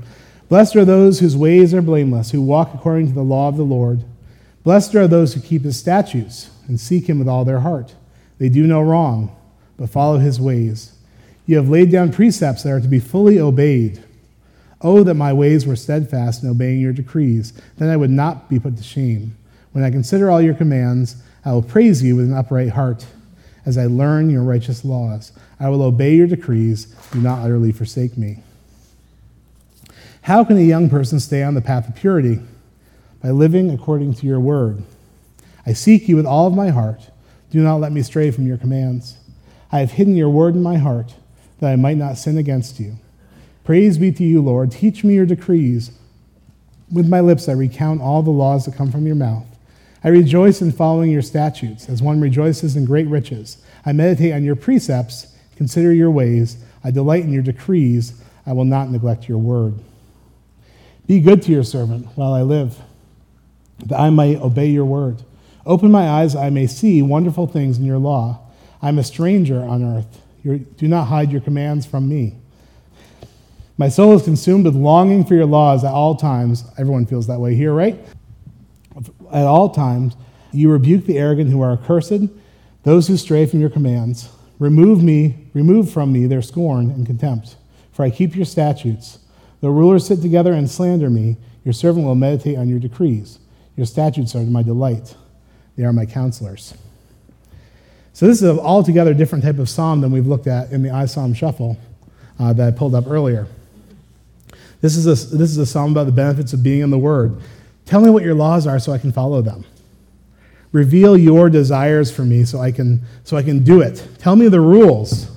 Blessed 0.48 0.76
are 0.76 0.84
those 0.86 1.20
whose 1.20 1.36
ways 1.36 1.74
are 1.74 1.82
blameless, 1.82 2.30
who 2.30 2.40
walk 2.40 2.72
according 2.74 3.08
to 3.08 3.12
the 3.12 3.22
law 3.22 3.48
of 3.48 3.58
the 3.58 3.64
Lord. 3.64 4.02
Blessed 4.64 4.94
are 4.94 5.06
those 5.06 5.34
who 5.34 5.42
keep 5.42 5.62
his 5.62 5.78
statutes 5.78 6.50
and 6.68 6.80
seek 6.80 7.06
him 7.06 7.18
with 7.18 7.28
all 7.28 7.44
their 7.44 7.60
heart. 7.60 7.94
They 8.38 8.48
do 8.48 8.66
no 8.66 8.80
wrong, 8.80 9.36
but 9.76 9.90
follow 9.90 10.18
his 10.18 10.40
ways. 10.40 10.94
You 11.46 11.56
have 11.56 11.68
laid 11.68 11.90
down 11.90 12.12
precepts 12.12 12.62
that 12.62 12.72
are 12.72 12.80
to 12.80 12.88
be 12.88 12.98
fully 12.98 13.38
obeyed. 13.38 14.02
Oh, 14.80 15.02
that 15.04 15.14
my 15.14 15.34
ways 15.34 15.66
were 15.66 15.76
steadfast 15.76 16.42
in 16.42 16.48
obeying 16.48 16.80
your 16.80 16.94
decrees. 16.94 17.52
Then 17.76 17.90
I 17.90 17.96
would 17.96 18.10
not 18.10 18.48
be 18.48 18.58
put 18.58 18.78
to 18.78 18.82
shame. 18.82 19.36
When 19.72 19.84
I 19.84 19.90
consider 19.90 20.30
all 20.30 20.40
your 20.40 20.54
commands, 20.54 21.16
I 21.44 21.52
will 21.52 21.62
praise 21.62 22.02
you 22.02 22.16
with 22.16 22.26
an 22.26 22.34
upright 22.34 22.70
heart 22.70 23.06
as 23.64 23.78
I 23.78 23.86
learn 23.86 24.30
your 24.30 24.42
righteous 24.42 24.84
laws. 24.84 25.32
I 25.60 25.68
will 25.68 25.82
obey 25.82 26.14
your 26.14 26.26
decrees. 26.26 26.86
Do 27.12 27.20
not 27.20 27.40
utterly 27.40 27.72
forsake 27.72 28.16
me. 28.18 28.42
How 30.22 30.44
can 30.44 30.56
a 30.56 30.62
young 30.62 30.88
person 30.88 31.20
stay 31.20 31.42
on 31.42 31.54
the 31.54 31.60
path 31.60 31.88
of 31.88 31.96
purity? 31.96 32.40
By 33.22 33.30
living 33.30 33.70
according 33.70 34.14
to 34.14 34.26
your 34.26 34.40
word. 34.40 34.82
I 35.64 35.72
seek 35.72 36.08
you 36.08 36.16
with 36.16 36.26
all 36.26 36.46
of 36.46 36.54
my 36.54 36.70
heart. 36.70 37.10
Do 37.50 37.60
not 37.60 37.76
let 37.76 37.92
me 37.92 38.02
stray 38.02 38.30
from 38.30 38.46
your 38.46 38.56
commands. 38.56 39.18
I 39.70 39.78
have 39.80 39.92
hidden 39.92 40.16
your 40.16 40.30
word 40.30 40.54
in 40.54 40.62
my 40.62 40.76
heart 40.76 41.14
that 41.60 41.70
I 41.72 41.76
might 41.76 41.96
not 41.96 42.18
sin 42.18 42.36
against 42.36 42.80
you. 42.80 42.96
Praise 43.64 43.96
be 43.96 44.10
to 44.12 44.24
you, 44.24 44.42
Lord. 44.42 44.72
Teach 44.72 45.04
me 45.04 45.14
your 45.14 45.26
decrees. 45.26 45.92
With 46.90 47.08
my 47.08 47.20
lips 47.20 47.48
I 47.48 47.52
recount 47.52 48.00
all 48.00 48.22
the 48.22 48.30
laws 48.30 48.64
that 48.64 48.74
come 48.74 48.90
from 48.90 49.06
your 49.06 49.16
mouth. 49.16 49.46
I 50.04 50.08
rejoice 50.08 50.60
in 50.60 50.72
following 50.72 51.10
your 51.10 51.22
statutes, 51.22 51.88
as 51.88 52.02
one 52.02 52.20
rejoices 52.20 52.76
in 52.76 52.84
great 52.84 53.06
riches. 53.06 53.58
I 53.86 53.92
meditate 53.92 54.32
on 54.32 54.42
your 54.42 54.56
precepts, 54.56 55.36
consider 55.56 55.92
your 55.92 56.10
ways. 56.10 56.56
I 56.82 56.90
delight 56.90 57.22
in 57.22 57.32
your 57.32 57.42
decrees. 57.42 58.20
I 58.44 58.52
will 58.52 58.64
not 58.64 58.90
neglect 58.90 59.28
your 59.28 59.38
word. 59.38 59.74
Be 61.06 61.20
good 61.20 61.42
to 61.42 61.52
your 61.52 61.62
servant 61.62 62.06
while 62.16 62.32
I 62.32 62.42
live, 62.42 62.78
that 63.86 64.00
I 64.00 64.10
may 64.10 64.36
obey 64.36 64.66
your 64.66 64.84
word. 64.84 65.22
Open 65.64 65.92
my 65.92 66.08
eyes, 66.08 66.34
I 66.34 66.50
may 66.50 66.66
see 66.66 67.02
wonderful 67.02 67.46
things 67.46 67.78
in 67.78 67.84
your 67.84 67.98
law. 67.98 68.40
I 68.80 68.88
am 68.88 68.98
a 68.98 69.04
stranger 69.04 69.60
on 69.60 69.84
earth. 69.84 70.20
do 70.42 70.88
not 70.88 71.04
hide 71.04 71.30
your 71.30 71.40
commands 71.40 71.86
from 71.86 72.08
me. 72.08 72.34
My 73.78 73.88
soul 73.88 74.14
is 74.14 74.22
consumed 74.22 74.64
with 74.64 74.74
longing 74.74 75.24
for 75.24 75.34
your 75.34 75.46
laws 75.46 75.84
at 75.84 75.92
all 75.92 76.16
times. 76.16 76.64
Everyone 76.78 77.06
feels 77.06 77.28
that 77.28 77.38
way 77.38 77.54
here, 77.54 77.72
right? 77.72 77.98
At 79.32 79.46
all 79.46 79.70
times, 79.70 80.14
you 80.52 80.70
rebuke 80.70 81.06
the 81.06 81.18
arrogant 81.18 81.50
who 81.50 81.62
are 81.62 81.72
accursed, 81.72 82.28
those 82.82 83.08
who 83.08 83.16
stray 83.16 83.46
from 83.46 83.60
your 83.60 83.70
commands. 83.70 84.28
Remove 84.58 85.02
me, 85.02 85.48
remove 85.54 85.90
from 85.90 86.12
me 86.12 86.26
their 86.26 86.42
scorn 86.42 86.90
and 86.90 87.06
contempt, 87.06 87.56
for 87.92 88.04
I 88.04 88.10
keep 88.10 88.36
your 88.36 88.44
statutes. 88.44 89.18
Though 89.60 89.70
rulers 89.70 90.06
sit 90.06 90.20
together 90.20 90.52
and 90.52 90.70
slander 90.70 91.08
me, 91.08 91.36
your 91.64 91.72
servant 91.72 92.04
will 92.04 92.14
meditate 92.14 92.58
on 92.58 92.68
your 92.68 92.78
decrees. 92.78 93.38
Your 93.76 93.86
statutes 93.86 94.34
are 94.34 94.42
my 94.42 94.62
delight. 94.62 95.16
They 95.76 95.84
are 95.84 95.92
my 95.92 96.06
counselors. 96.06 96.74
So 98.12 98.26
this 98.26 98.42
is 98.42 98.48
an 98.50 98.58
altogether 98.58 99.14
different 99.14 99.42
type 99.44 99.58
of 99.58 99.68
psalm 99.68 100.02
than 100.02 100.12
we've 100.12 100.26
looked 100.26 100.46
at 100.46 100.70
in 100.70 100.82
the 100.82 100.90
I 100.90 101.06
Psalm 101.06 101.32
shuffle 101.32 101.78
uh, 102.38 102.52
that 102.52 102.68
I 102.68 102.76
pulled 102.76 102.94
up 102.94 103.06
earlier. 103.06 103.46
This 104.82 104.96
is, 104.96 105.06
a, 105.06 105.36
this 105.36 105.50
is 105.50 105.58
a 105.58 105.64
psalm 105.64 105.92
about 105.92 106.06
the 106.06 106.12
benefits 106.12 106.52
of 106.52 106.62
being 106.62 106.80
in 106.80 106.90
the 106.90 106.98
Word. 106.98 107.40
Tell 107.86 108.00
me 108.00 108.10
what 108.10 108.22
your 108.22 108.34
laws 108.34 108.66
are 108.66 108.78
so 108.78 108.92
I 108.92 108.98
can 108.98 109.12
follow 109.12 109.42
them. 109.42 109.64
Reveal 110.72 111.18
your 111.18 111.50
desires 111.50 112.10
for 112.10 112.22
me 112.22 112.44
so 112.44 112.58
I 112.58 112.72
can, 112.72 113.02
so 113.24 113.36
I 113.36 113.42
can 113.42 113.62
do 113.62 113.80
it. 113.80 114.06
Tell 114.18 114.36
me 114.36 114.48
the 114.48 114.60
rules 114.60 115.30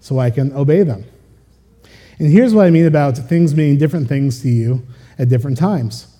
so 0.00 0.18
I 0.18 0.30
can 0.30 0.52
obey 0.52 0.82
them. 0.82 1.04
And 2.18 2.30
here's 2.30 2.54
what 2.54 2.66
I 2.66 2.70
mean 2.70 2.86
about 2.86 3.16
things 3.16 3.54
meaning 3.54 3.78
different 3.78 4.08
things 4.08 4.40
to 4.42 4.48
you 4.48 4.86
at 5.18 5.28
different 5.28 5.58
times. 5.58 6.14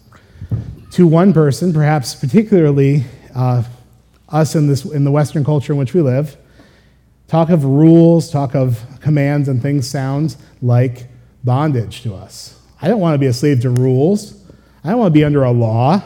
To 0.93 1.07
one 1.07 1.33
person, 1.33 1.73
perhaps 1.73 2.15
particularly 2.15 3.05
uh, 3.35 3.63
us 4.29 4.55
in, 4.55 4.67
this, 4.67 4.85
in 4.85 5.05
the 5.05 5.11
Western 5.11 5.45
culture 5.45 5.73
in 5.73 5.79
which 5.79 5.95
we 5.95 6.01
live, 6.01 6.37
talk 7.29 7.51
of 7.51 7.65
rules, 7.65 8.31
talk 8.31 8.55
of 8.55 8.83
commands 9.01 9.49
and 9.49 9.61
things 9.61 9.89
sounds 9.89 10.37
like 10.63 11.07
bondage 11.45 12.03
to 12.03 12.15
us. 12.15 12.61
I 12.81 12.89
don't 12.89 13.01
want 13.01 13.15
to 13.15 13.19
be 13.19 13.27
a 13.27 13.33
slave 13.33 13.61
to 13.63 13.71
rules. 13.71 14.36
I 14.87 14.91
don't 14.91 15.01
want 15.01 15.13
to 15.13 15.19
be 15.19 15.25
under 15.25 15.43
a 15.43 15.51
law, 15.51 16.01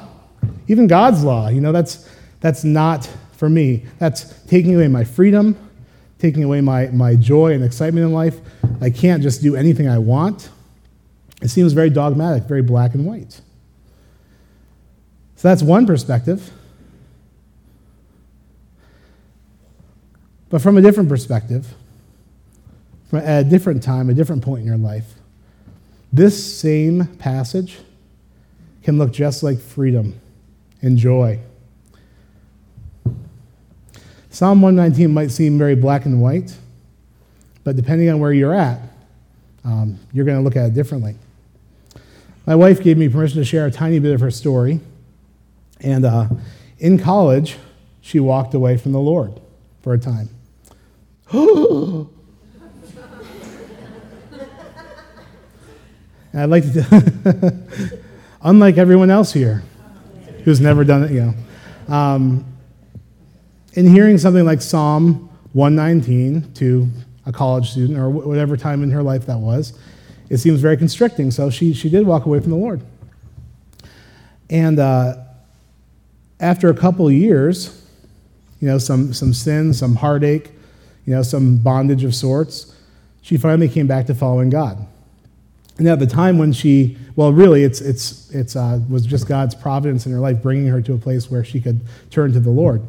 even 0.66 0.86
God's 0.86 1.22
law. 1.22 1.48
You 1.48 1.60
know, 1.60 1.70
that's, 1.70 2.08
that's 2.40 2.64
not 2.64 3.04
for 3.32 3.50
me. 3.50 3.84
That's 3.98 4.42
taking 4.44 4.74
away 4.74 4.88
my 4.88 5.04
freedom, 5.04 5.54
taking 6.18 6.44
away 6.44 6.62
my, 6.62 6.86
my 6.86 7.14
joy 7.14 7.52
and 7.52 7.62
excitement 7.62 8.06
in 8.06 8.14
life. 8.14 8.40
I 8.80 8.88
can't 8.88 9.22
just 9.22 9.42
do 9.42 9.54
anything 9.54 9.86
I 9.86 9.98
want. 9.98 10.48
It 11.42 11.48
seems 11.48 11.74
very 11.74 11.90
dogmatic, 11.90 12.44
very 12.44 12.62
black 12.62 12.94
and 12.94 13.04
white. 13.04 13.42
So 15.36 15.48
that's 15.48 15.62
one 15.62 15.86
perspective. 15.86 16.50
But 20.48 20.62
from 20.62 20.78
a 20.78 20.80
different 20.80 21.10
perspective, 21.10 21.74
from 23.10 23.18
at 23.18 23.46
a 23.46 23.48
different 23.48 23.82
time, 23.82 24.08
a 24.08 24.14
different 24.14 24.42
point 24.42 24.62
in 24.62 24.66
your 24.66 24.78
life, 24.78 25.16
this 26.10 26.58
same 26.58 27.06
passage 27.18 27.80
can 28.82 28.98
look 28.98 29.12
just 29.12 29.42
like 29.42 29.58
freedom 29.58 30.18
and 30.82 30.96
joy. 30.96 31.38
Psalm 34.30 34.62
119 34.62 35.12
might 35.12 35.30
seem 35.30 35.58
very 35.58 35.74
black 35.74 36.04
and 36.04 36.22
white, 36.22 36.56
but 37.64 37.76
depending 37.76 38.08
on 38.08 38.20
where 38.20 38.32
you're 38.32 38.54
at, 38.54 38.80
um, 39.64 39.98
you're 40.12 40.24
going 40.24 40.38
to 40.38 40.42
look 40.42 40.56
at 40.56 40.66
it 40.66 40.74
differently. 40.74 41.16
My 42.46 42.54
wife 42.54 42.82
gave 42.82 42.96
me 42.96 43.08
permission 43.08 43.38
to 43.38 43.44
share 43.44 43.66
a 43.66 43.70
tiny 43.70 43.98
bit 43.98 44.14
of 44.14 44.20
her 44.20 44.30
story. 44.30 44.80
And 45.80 46.04
uh, 46.04 46.28
in 46.78 46.98
college, 46.98 47.56
she 48.00 48.20
walked 48.20 48.54
away 48.54 48.76
from 48.76 48.92
the 48.92 49.00
Lord 49.00 49.40
for 49.82 49.92
a 49.94 49.98
time. 49.98 50.28
I'd 56.32 56.44
like 56.44 56.62
to, 56.72 58.00
unlike 58.42 58.78
everyone 58.78 59.10
else 59.10 59.32
here 59.32 59.62
who's 60.44 60.60
never 60.60 60.84
done 60.84 61.04
it, 61.04 61.10
you 61.10 61.34
know. 61.88 61.94
Um, 61.94 62.44
in 63.74 63.86
hearing 63.86 64.18
something 64.18 64.44
like 64.44 64.62
Psalm 64.62 65.28
119 65.52 66.52
to 66.54 66.88
a 67.26 67.32
college 67.32 67.70
student 67.70 67.98
or 67.98 68.10
whatever 68.10 68.56
time 68.56 68.82
in 68.82 68.90
her 68.90 69.02
life 69.02 69.26
that 69.26 69.38
was, 69.38 69.78
it 70.28 70.38
seems 70.38 70.60
very 70.60 70.76
constricting. 70.76 71.30
So 71.30 71.50
she, 71.50 71.74
she 71.74 71.88
did 71.90 72.06
walk 72.06 72.26
away 72.26 72.40
from 72.40 72.50
the 72.50 72.56
Lord. 72.56 72.80
And 74.48 74.78
uh, 74.78 75.16
after 76.38 76.70
a 76.70 76.74
couple 76.74 77.10
years, 77.10 77.84
you 78.60 78.68
know, 78.68 78.78
some, 78.78 79.12
some 79.12 79.32
sin, 79.32 79.74
some 79.74 79.96
heartache, 79.96 80.50
you 81.06 81.14
know, 81.14 81.22
some 81.22 81.58
bondage 81.58 82.04
of 82.04 82.14
sorts, 82.14 82.74
she 83.22 83.36
finally 83.36 83.68
came 83.68 83.86
back 83.86 84.06
to 84.06 84.14
following 84.14 84.50
God. 84.50 84.86
And 85.80 85.88
at 85.88 85.98
the 85.98 86.06
time 86.06 86.36
when 86.36 86.52
she, 86.52 86.98
well, 87.16 87.32
really, 87.32 87.64
it's, 87.64 87.80
it's, 87.80 88.28
it's, 88.32 88.54
uh, 88.54 88.80
was 88.90 89.06
just 89.06 89.26
God's 89.26 89.54
providence 89.54 90.04
in 90.04 90.12
her 90.12 90.18
life 90.18 90.42
bringing 90.42 90.66
her 90.66 90.82
to 90.82 90.92
a 90.92 90.98
place 90.98 91.30
where 91.30 91.42
she 91.42 91.58
could 91.58 91.80
turn 92.10 92.34
to 92.34 92.40
the 92.40 92.50
Lord. 92.50 92.86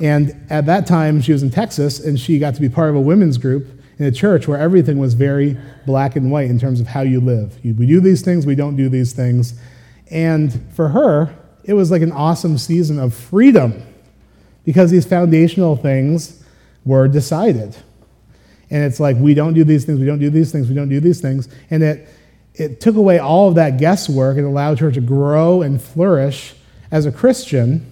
And 0.00 0.36
at 0.50 0.66
that 0.66 0.86
time, 0.86 1.22
she 1.22 1.32
was 1.32 1.42
in 1.42 1.48
Texas, 1.48 2.00
and 2.00 2.20
she 2.20 2.38
got 2.38 2.54
to 2.56 2.60
be 2.60 2.68
part 2.68 2.90
of 2.90 2.96
a 2.96 3.00
women's 3.00 3.38
group 3.38 3.66
in 3.98 4.04
a 4.04 4.12
church 4.12 4.46
where 4.46 4.58
everything 4.58 4.98
was 4.98 5.14
very 5.14 5.56
black 5.86 6.14
and 6.14 6.30
white 6.30 6.50
in 6.50 6.58
terms 6.58 6.78
of 6.78 6.88
how 6.88 7.00
you 7.00 7.22
live. 7.22 7.58
We 7.64 7.86
do 7.86 8.00
these 8.00 8.20
things, 8.20 8.44
we 8.44 8.54
don't 8.54 8.76
do 8.76 8.90
these 8.90 9.14
things. 9.14 9.58
And 10.10 10.62
for 10.74 10.88
her, 10.88 11.34
it 11.64 11.72
was 11.72 11.90
like 11.90 12.02
an 12.02 12.12
awesome 12.12 12.58
season 12.58 12.98
of 12.98 13.14
freedom 13.14 13.82
because 14.66 14.90
these 14.90 15.06
foundational 15.06 15.74
things 15.74 16.44
were 16.84 17.08
decided. 17.08 17.74
And 18.74 18.82
it's 18.82 18.98
like, 18.98 19.16
we 19.18 19.34
don't 19.34 19.54
do 19.54 19.62
these 19.62 19.84
things, 19.84 20.00
we 20.00 20.06
don't 20.06 20.18
do 20.18 20.30
these 20.30 20.50
things, 20.50 20.68
we 20.68 20.74
don't 20.74 20.88
do 20.88 20.98
these 20.98 21.20
things. 21.20 21.48
And 21.70 21.80
it, 21.80 22.08
it 22.54 22.80
took 22.80 22.96
away 22.96 23.20
all 23.20 23.48
of 23.48 23.54
that 23.54 23.78
guesswork 23.78 24.36
and 24.36 24.44
allowed 24.44 24.80
her 24.80 24.90
to 24.90 25.00
grow 25.00 25.62
and 25.62 25.80
flourish 25.80 26.54
as 26.90 27.06
a 27.06 27.12
Christian 27.12 27.86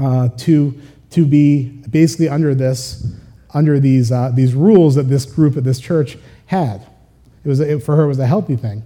uh, 0.00 0.30
to, 0.38 0.76
to 1.10 1.24
be 1.24 1.66
basically 1.88 2.28
under 2.28 2.52
this, 2.52 3.14
under 3.54 3.78
these, 3.78 4.10
uh, 4.10 4.32
these 4.34 4.54
rules 4.54 4.96
that 4.96 5.04
this 5.04 5.24
group 5.24 5.56
at 5.56 5.62
this 5.62 5.78
church 5.78 6.18
had. 6.46 6.84
It 7.44 7.48
was, 7.48 7.60
it, 7.60 7.80
for 7.84 7.94
her, 7.94 8.02
it 8.02 8.08
was 8.08 8.18
a 8.18 8.26
healthy 8.26 8.56
thing. 8.56 8.82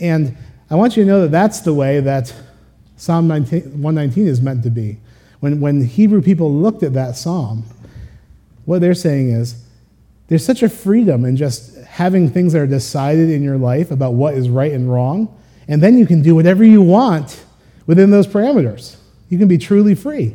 And 0.00 0.36
I 0.68 0.74
want 0.74 0.96
you 0.96 1.04
to 1.04 1.08
know 1.08 1.20
that 1.20 1.30
that's 1.30 1.60
the 1.60 1.74
way 1.74 2.00
that 2.00 2.34
Psalm 2.96 3.28
19, 3.28 3.80
119 3.80 4.26
is 4.26 4.40
meant 4.42 4.64
to 4.64 4.70
be. 4.70 4.98
When, 5.38 5.60
when 5.60 5.84
Hebrew 5.84 6.22
people 6.22 6.52
looked 6.52 6.82
at 6.82 6.92
that 6.94 7.16
psalm, 7.16 7.62
what 8.64 8.80
they're 8.80 8.94
saying 8.94 9.30
is, 9.30 9.62
there's 10.28 10.44
such 10.44 10.62
a 10.62 10.68
freedom 10.68 11.24
in 11.24 11.36
just 11.36 11.76
having 11.84 12.30
things 12.30 12.52
that 12.52 12.62
are 12.62 12.66
decided 12.66 13.30
in 13.30 13.42
your 13.42 13.58
life 13.58 13.90
about 13.90 14.14
what 14.14 14.34
is 14.34 14.48
right 14.48 14.72
and 14.72 14.90
wrong, 14.90 15.34
and 15.68 15.82
then 15.82 15.98
you 15.98 16.06
can 16.06 16.22
do 16.22 16.34
whatever 16.34 16.64
you 16.64 16.82
want 16.82 17.44
within 17.86 18.10
those 18.10 18.26
parameters. 18.26 18.96
You 19.28 19.38
can 19.38 19.48
be 19.48 19.58
truly 19.58 19.94
free. 19.94 20.34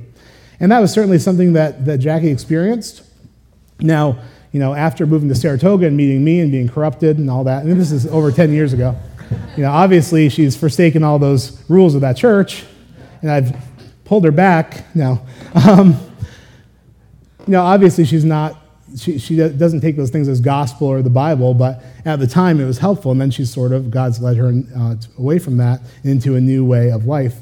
And 0.60 0.72
that 0.72 0.80
was 0.80 0.92
certainly 0.92 1.20
something 1.20 1.54
that, 1.54 1.86
that 1.86 1.98
Jackie 1.98 2.30
experienced. 2.30 3.04
Now, 3.80 4.20
you 4.52 4.60
know, 4.60 4.74
after 4.74 5.06
moving 5.06 5.30
to 5.30 5.36
Saratoga 5.36 5.88
and 5.88 5.98
meeting 5.98 6.24
me 6.24 6.40
and 6.40 6.52
being 6.52 6.70
corrupted 6.70 7.18
and 7.18 7.30
all 7.30 7.44
that, 7.46 7.64
and 7.64 7.80
this 7.80 7.92
is 7.92 8.06
over 8.08 8.32
10 8.32 8.54
years 8.54 8.74
ago, 8.74 8.96
you 9.56 9.64
know, 9.64 9.72
obviously 9.72 10.30
she's 10.30 10.56
forsaken 10.56 11.04
all 11.04 11.20
those 11.20 11.64
rules 11.70 11.96
of 11.96 12.02
that 12.02 12.18
church, 12.18 12.64
and 13.22 13.32
I've 13.32 13.56
pulled 14.06 14.26
her 14.26 14.32
back 14.32 14.94
now. 14.96 15.26
Um, 15.54 16.00
you 17.48 17.54
know, 17.54 17.64
obviously 17.64 18.06
she's 18.06 18.24
not, 18.24 18.61
she, 18.98 19.18
she 19.18 19.36
doesn't 19.36 19.82
take 19.82 19.96
those 19.96 20.10
things 20.10 20.28
as 20.28 20.42
gospel 20.42 20.88
or 20.88 21.02
the 21.02 21.10
Bible, 21.10 21.54
but 21.54 21.84
at 22.06 22.20
the 22.20 22.28
time 22.28 22.60
it 22.60 22.66
was 22.66 22.78
helpful, 22.78 23.12
and 23.12 23.20
then 23.20 23.32
she's 23.32 23.52
sort 23.52 23.72
of, 23.72 23.92
God's 23.92 24.22
led 24.22 24.38
her 24.38 24.54
uh, 24.78 24.96
away 25.18 25.40
from 25.40 25.58
that 25.58 25.82
into 26.04 26.36
a 26.36 26.42
new 26.42 26.66
way 26.66 26.92
of 26.92 27.06
life. 27.06 27.36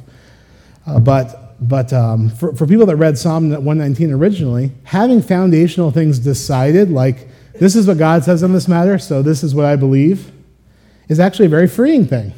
Uh, 0.85 0.99
but 0.99 1.49
but 1.61 1.91
um, 1.91 2.29
for, 2.29 2.55
for 2.55 2.65
people 2.65 2.85
that 2.85 2.95
read 2.95 3.17
Psalm 3.17 3.49
119 3.49 4.11
originally, 4.11 4.71
having 4.85 5.21
foundational 5.21 5.91
things 5.91 6.19
decided, 6.19 6.89
like 6.89 7.27
this 7.53 7.75
is 7.75 7.85
what 7.85 7.97
God 7.97 8.23
says 8.23 8.43
on 8.43 8.53
this 8.53 8.67
matter, 8.67 8.97
so 8.97 9.21
this 9.21 9.43
is 9.43 9.53
what 9.53 9.65
I 9.65 9.75
believe, 9.75 10.31
is 11.09 11.19
actually 11.19 11.47
a 11.47 11.49
very 11.49 11.67
freeing 11.67 12.05
thing. 12.07 12.33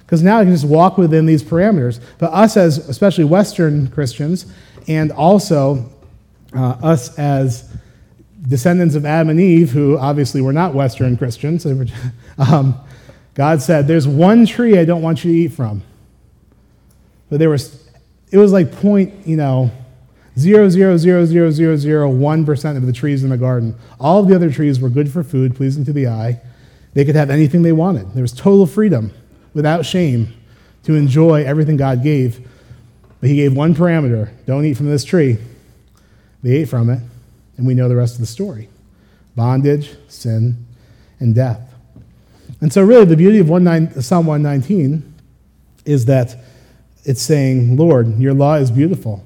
Because 0.00 0.22
now 0.22 0.38
I 0.38 0.44
can 0.44 0.52
just 0.52 0.64
walk 0.64 0.96
within 0.98 1.26
these 1.26 1.42
parameters. 1.42 2.00
But 2.18 2.32
us, 2.32 2.56
as 2.56 2.78
especially 2.88 3.24
Western 3.24 3.88
Christians, 3.88 4.50
and 4.88 5.12
also 5.12 5.90
uh, 6.54 6.76
us 6.82 7.18
as 7.18 7.70
descendants 8.46 8.94
of 8.94 9.04
Adam 9.04 9.30
and 9.30 9.40
Eve, 9.40 9.70
who 9.70 9.98
obviously 9.98 10.40
were 10.40 10.52
not 10.52 10.74
Western 10.74 11.16
Christians, 11.16 11.66
um, 12.38 12.78
God 13.34 13.60
said, 13.62 13.86
There's 13.86 14.08
one 14.08 14.46
tree 14.46 14.78
I 14.78 14.84
don't 14.84 15.02
want 15.02 15.24
you 15.24 15.32
to 15.32 15.38
eat 15.38 15.52
from. 15.52 15.82
But 17.30 17.38
there 17.38 17.50
was 17.50 17.88
it 18.30 18.38
was 18.38 18.52
like 18.52 18.72
point, 18.72 19.26
you 19.26 19.36
know, 19.36 19.70
0.0000001% 20.36 22.76
of 22.76 22.86
the 22.86 22.92
trees 22.92 23.22
in 23.22 23.30
the 23.30 23.36
garden. 23.36 23.76
All 24.00 24.18
of 24.20 24.28
the 24.28 24.34
other 24.34 24.50
trees 24.50 24.80
were 24.80 24.88
good 24.88 25.12
for 25.12 25.22
food, 25.22 25.54
pleasing 25.54 25.84
to 25.84 25.92
the 25.92 26.08
eye. 26.08 26.40
They 26.94 27.04
could 27.04 27.14
have 27.14 27.28
anything 27.28 27.60
they 27.62 27.72
wanted. 27.72 28.14
There 28.14 28.22
was 28.22 28.32
total 28.32 28.66
freedom, 28.66 29.12
without 29.52 29.84
shame, 29.84 30.32
to 30.84 30.94
enjoy 30.94 31.44
everything 31.44 31.76
God 31.76 32.02
gave. 32.02 32.48
But 33.20 33.28
He 33.28 33.36
gave 33.36 33.54
one 33.54 33.74
parameter 33.74 34.30
don't 34.46 34.64
eat 34.64 34.78
from 34.78 34.86
this 34.86 35.04
tree. 35.04 35.36
They 36.42 36.56
ate 36.56 36.70
from 36.70 36.88
it, 36.90 37.00
and 37.56 37.66
we 37.66 37.74
know 37.74 37.88
the 37.88 37.96
rest 37.96 38.14
of 38.14 38.20
the 38.20 38.26
story 38.26 38.68
bondage, 39.34 39.96
sin, 40.08 40.66
and 41.18 41.34
death. 41.34 41.72
And 42.60 42.72
so, 42.72 42.82
really, 42.82 43.06
the 43.06 43.16
beauty 43.16 43.38
of 43.38 43.48
Psalm 44.04 44.26
119 44.26 45.14
is 45.84 46.04
that 46.04 46.36
it's 47.04 47.22
saying, 47.22 47.76
Lord, 47.76 48.18
your 48.18 48.34
law 48.34 48.54
is 48.54 48.70
beautiful. 48.70 49.24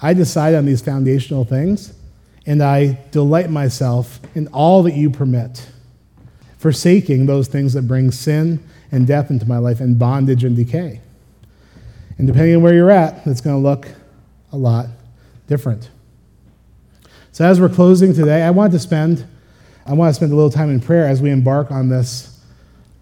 I 0.00 0.14
decide 0.14 0.54
on 0.54 0.64
these 0.64 0.80
foundational 0.80 1.44
things, 1.44 1.92
and 2.46 2.62
I 2.62 2.98
delight 3.10 3.50
myself 3.50 4.20
in 4.34 4.48
all 4.48 4.82
that 4.84 4.94
you 4.94 5.10
permit, 5.10 5.68
forsaking 6.58 7.26
those 7.26 7.48
things 7.48 7.74
that 7.74 7.82
bring 7.82 8.10
sin 8.10 8.64
and 8.90 9.06
death 9.06 9.30
into 9.30 9.46
my 9.46 9.58
life 9.58 9.80
and 9.80 9.98
bondage 9.98 10.44
and 10.44 10.56
decay. 10.56 11.00
And 12.18 12.26
depending 12.26 12.56
on 12.56 12.62
where 12.62 12.74
you're 12.74 12.90
at, 12.90 13.26
it's 13.26 13.40
going 13.40 13.56
to 13.56 13.68
look 13.68 13.88
a 14.52 14.56
lot 14.56 14.86
different. 15.46 15.90
So 17.32 17.46
as 17.46 17.58
we're 17.58 17.70
closing 17.70 18.12
today, 18.12 18.42
I 18.42 18.50
want 18.50 18.72
to 18.72 18.78
spend 18.78 19.26
I 19.86 19.94
want 19.94 20.10
to 20.10 20.14
spend 20.14 20.32
a 20.32 20.36
little 20.36 20.50
time 20.50 20.70
in 20.70 20.80
prayer 20.80 21.08
as 21.08 21.20
we 21.20 21.30
embark 21.30 21.70
on 21.70 21.88
this 21.88 22.38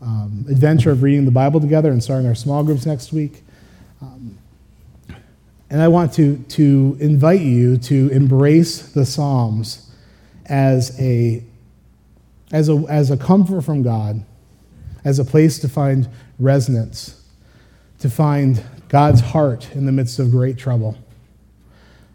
um, 0.01 0.47
adventure 0.49 0.91
of 0.91 1.03
reading 1.03 1.25
the 1.25 1.31
Bible 1.31 1.61
together 1.61 1.91
and 1.91 2.03
starting 2.03 2.27
our 2.27 2.35
small 2.35 2.65
groups 2.65 2.87
next 2.87 3.13
week. 3.13 3.43
Um, 4.01 4.39
and 5.69 5.83
I 5.83 5.89
want 5.89 6.15
to, 6.15 6.39
to 6.39 6.97
invite 7.01 7.43
you 7.43 7.77
to 7.79 8.09
embrace 8.09 8.93
the 8.93 9.05
Psalms 9.05 9.91
as 10.47 10.99
a, 10.99 11.45
as, 12.51 12.69
a, 12.69 12.77
as 12.89 13.11
a 13.11 13.17
comfort 13.17 13.61
from 13.61 13.83
God, 13.83 14.25
as 15.05 15.19
a 15.19 15.25
place 15.25 15.59
to 15.59 15.69
find 15.69 16.09
resonance, 16.39 17.23
to 17.99 18.09
find 18.09 18.65
God's 18.89 19.21
heart 19.21 19.71
in 19.75 19.85
the 19.85 19.93
midst 19.93 20.19
of 20.19 20.31
great 20.31 20.57
trouble, 20.57 20.97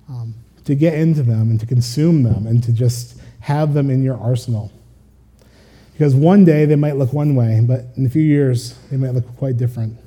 um, 0.09 0.33
to 0.65 0.75
get 0.75 0.95
into 0.95 1.23
them 1.23 1.49
and 1.49 1.59
to 1.59 1.65
consume 1.65 2.23
them 2.23 2.45
and 2.47 2.63
to 2.63 2.73
just 2.73 3.19
have 3.41 3.73
them 3.73 3.89
in 3.89 4.03
your 4.03 4.17
arsenal. 4.17 4.71
Because 5.93 6.13
one 6.13 6.43
day 6.43 6.65
they 6.65 6.75
might 6.75 6.97
look 6.97 7.13
one 7.13 7.35
way, 7.35 7.61
but 7.65 7.85
in 7.95 8.05
a 8.05 8.09
few 8.09 8.21
years 8.21 8.77
they 8.91 8.97
might 8.97 9.11
look 9.11 9.37
quite 9.37 9.57
different. 9.57 9.97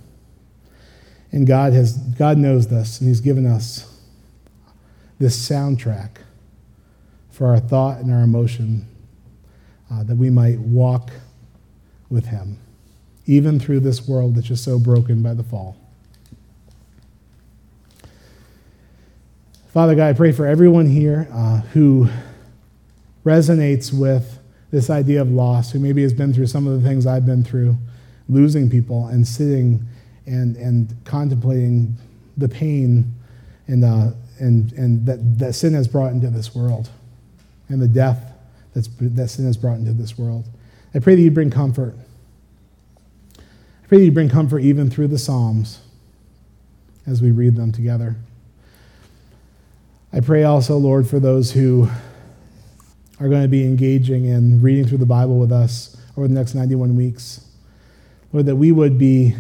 And 1.33 1.47
God, 1.47 1.73
has, 1.73 1.97
God 1.97 2.39
knows 2.39 2.69
this, 2.69 3.01
and 3.01 3.09
He's 3.09 3.21
given 3.21 3.47
us 3.47 4.01
this 5.19 5.49
soundtrack 5.49 6.11
for 7.31 7.47
our 7.47 7.61
thought 7.61 7.99
and 7.99 8.13
our 8.13 8.23
emotion 8.23 8.87
uh, 9.91 10.03
that 10.05 10.17
we 10.17 10.31
might 10.31 10.59
walk 10.59 11.11
with 12.11 12.27
Him, 12.27 12.59
even 13.27 13.61
through 13.61 13.81
this 13.81 14.07
world 14.09 14.35
that's 14.35 14.49
just 14.49 14.65
so 14.65 14.79
broken 14.79 15.23
by 15.23 15.35
the 15.35 15.45
fall. 15.45 15.77
Father 19.69 19.95
God, 19.95 20.09
I 20.09 20.13
pray 20.15 20.33
for 20.33 20.47
everyone 20.47 20.87
here 20.87 21.29
uh, 21.31 21.61
who 21.61 22.09
resonates 23.23 23.93
with 23.93 24.39
this 24.71 24.89
idea 24.89 25.21
of 25.21 25.31
loss, 25.31 25.73
who 25.73 25.79
maybe 25.79 26.01
has 26.03 26.15
been 26.15 26.33
through 26.33 26.47
some 26.47 26.67
of 26.67 26.83
the 26.83 26.89
things 26.89 27.07
I've 27.07 27.27
been 27.27 27.45
through, 27.45 27.77
losing 28.31 28.71
people 28.71 29.09
and 29.09 29.29
sitting 29.29 29.87
and, 30.25 30.57
and 30.57 30.97
contemplating 31.05 31.97
the 32.39 32.49
pain 32.49 33.15
and, 33.67 33.85
uh, 33.85 34.13
and, 34.39 34.73
and 34.73 35.05
that, 35.05 35.39
that 35.39 35.53
sin 35.53 35.75
has 35.75 35.87
brought 35.87 36.13
into 36.13 36.31
this 36.31 36.55
world 36.55 36.89
and 37.69 37.83
the 37.83 37.89
death 37.89 38.33
that's, 38.75 38.89
that 38.99 39.29
sin 39.29 39.45
has 39.45 39.59
brought 39.59 39.77
into 39.77 39.93
this 39.93 40.17
world. 40.17 40.47
I 40.95 40.99
pray 40.99 41.15
that 41.15 41.21
you 41.21 41.31
bring 41.31 41.51
comfort. 41.51 41.95
I 43.37 43.87
pray 43.87 43.99
that 43.99 44.05
you 44.05 44.13
bring 44.13 44.31
comfort 44.31 44.61
even 44.61 44.89
through 44.89 45.09
the 45.09 45.19
Psalms 45.19 45.81
as 47.07 47.21
we 47.21 47.33
read 47.33 47.55
them 47.55 47.71
together. 47.71 48.17
I 50.13 50.21
pray 50.21 50.43
also, 50.43 50.79
Lord, 50.79 51.07
for 51.07 51.21
those 51.21 51.53
who 51.53 51.89
are 53.21 53.29
going 53.29 53.43
to 53.43 53.49
be 53.49 53.65
engaging 53.65 54.25
in 54.25 54.63
reading 54.63 54.87
through 54.87 54.99
the 54.99 55.07
Bible 55.07 55.39
with 55.39 55.53
us 55.53 55.97
over 56.17 56.27
the 56.27 56.35
next 56.35 56.55
91 56.55 56.97
weeks. 56.97 57.47
Lord, 58.33 58.47
that 58.47 58.57
we 58.57 58.73
would 58.73 58.99
be 58.99 59.35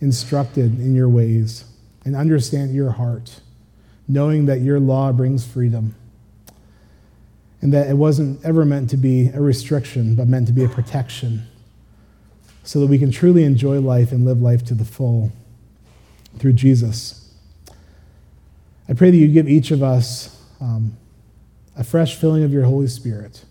instructed 0.00 0.80
in 0.80 0.94
your 0.94 1.08
ways 1.08 1.64
and 2.04 2.16
understand 2.16 2.74
your 2.74 2.90
heart, 2.90 3.40
knowing 4.08 4.46
that 4.46 4.60
your 4.60 4.80
law 4.80 5.12
brings 5.12 5.46
freedom 5.46 5.94
and 7.60 7.72
that 7.72 7.88
it 7.88 7.94
wasn't 7.94 8.44
ever 8.44 8.64
meant 8.64 8.90
to 8.90 8.96
be 8.96 9.28
a 9.28 9.40
restriction, 9.40 10.16
but 10.16 10.26
meant 10.26 10.46
to 10.48 10.52
be 10.52 10.64
a 10.64 10.68
protection 10.68 11.46
so 12.64 12.80
that 12.80 12.86
we 12.86 12.98
can 12.98 13.10
truly 13.10 13.44
enjoy 13.44 13.80
life 13.80 14.10
and 14.10 14.24
live 14.24 14.42
life 14.42 14.64
to 14.64 14.74
the 14.74 14.84
full 14.84 15.30
through 16.38 16.52
Jesus. 16.52 17.23
I 18.88 18.92
pray 18.92 19.10
that 19.10 19.16
you 19.16 19.28
give 19.28 19.48
each 19.48 19.70
of 19.70 19.82
us 19.82 20.40
um, 20.60 20.96
a 21.76 21.84
fresh 21.84 22.16
filling 22.16 22.44
of 22.44 22.52
your 22.52 22.64
Holy 22.64 22.88
Spirit, 22.88 23.44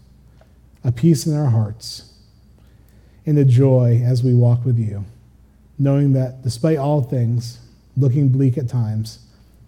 a 0.83 0.91
peace 0.91 1.25
in 1.25 1.35
our 1.35 1.49
hearts, 1.49 2.13
and 3.25 3.37
a 3.37 3.45
joy 3.45 4.01
as 4.05 4.23
we 4.23 4.33
walk 4.33 4.65
with 4.65 4.77
you 4.77 5.05
knowing 5.77 6.13
that 6.13 6.41
despite 6.43 6.77
all 6.77 7.01
things, 7.01 7.59
looking 7.97 8.29
bleak 8.29 8.57
at 8.57 8.69
times, 8.69 9.19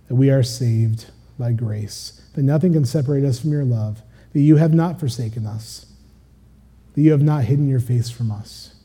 that 0.08 0.16
we 0.16 0.30
are 0.30 0.44
saved 0.44 1.06
by 1.38 1.52
grace, 1.52 2.22
that 2.34 2.44
nothing 2.44 2.74
can 2.74 2.86
separate 2.86 3.24
us 3.24 3.40
from 3.40 3.52
your 3.52 3.66
love, 3.66 4.02
that 4.34 4.42
you 4.42 4.58
have 4.58 4.74
not 4.74 5.00
forsaken 5.00 5.46
us, 5.46 5.88
that 6.94 7.02
you 7.02 7.12
have 7.12 7.22
not 7.22 7.44
hidden 7.44 7.68
your 7.68 7.80
face 7.80 8.10
from 8.10 8.32
us, 8.32 8.76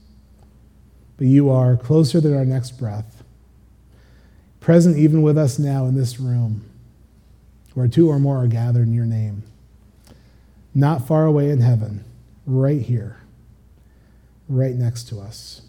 but 1.16 1.26
you 1.26 1.50
are 1.50 1.76
closer 1.76 2.20
than 2.20 2.36
our 2.36 2.44
next 2.44 2.72
breath, 2.72 3.19
present 4.60 4.96
even 4.96 5.22
with 5.22 5.36
us 5.36 5.58
now 5.58 5.86
in 5.86 5.94
this 5.94 6.20
room, 6.20 6.64
where 7.74 7.88
two 7.88 8.08
or 8.08 8.18
more 8.18 8.42
are 8.44 8.46
gathered 8.46 8.86
in 8.86 8.94
your 8.94 9.06
name, 9.06 9.42
not 10.74 11.06
far 11.06 11.24
away 11.26 11.50
in 11.50 11.60
heaven, 11.60 12.04
right 12.46 12.80
here, 12.80 13.16
right 14.48 14.74
next 14.74 15.08
to 15.08 15.20
us 15.20 15.62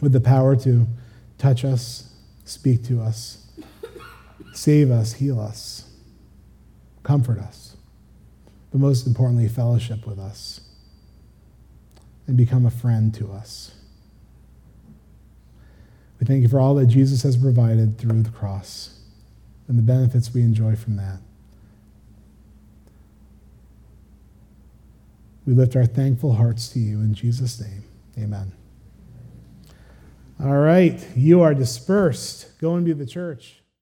with 0.00 0.12
the 0.12 0.20
power 0.20 0.56
to 0.56 0.86
touch 1.38 1.64
us, 1.64 2.12
speak 2.44 2.84
to 2.84 3.00
us, 3.00 3.46
save 4.52 4.90
us, 4.90 5.14
heal 5.14 5.40
us, 5.40 5.90
comfort 7.02 7.38
us, 7.38 7.76
but 8.70 8.80
most 8.80 9.06
importantly, 9.06 9.48
fellowship 9.48 10.06
with 10.06 10.18
us 10.18 10.60
and 12.26 12.36
become 12.36 12.66
a 12.66 12.70
friend 12.70 13.14
to 13.14 13.30
us. 13.32 13.75
We 16.18 16.26
thank 16.26 16.42
you 16.42 16.48
for 16.48 16.58
all 16.58 16.74
that 16.76 16.86
Jesus 16.86 17.22
has 17.22 17.36
provided 17.36 17.98
through 17.98 18.22
the 18.22 18.30
cross 18.30 18.98
and 19.68 19.78
the 19.78 19.82
benefits 19.82 20.32
we 20.32 20.42
enjoy 20.42 20.76
from 20.76 20.96
that. 20.96 21.18
We 25.46 25.54
lift 25.54 25.76
our 25.76 25.86
thankful 25.86 26.34
hearts 26.34 26.68
to 26.70 26.78
you 26.78 27.00
in 27.00 27.14
Jesus' 27.14 27.60
name. 27.60 27.84
Amen. 28.18 28.52
All 30.42 30.56
right, 30.56 31.06
you 31.16 31.40
are 31.42 31.54
dispersed. 31.54 32.58
Go 32.60 32.74
and 32.74 32.84
be 32.84 32.92
the 32.92 33.06
church. 33.06 33.62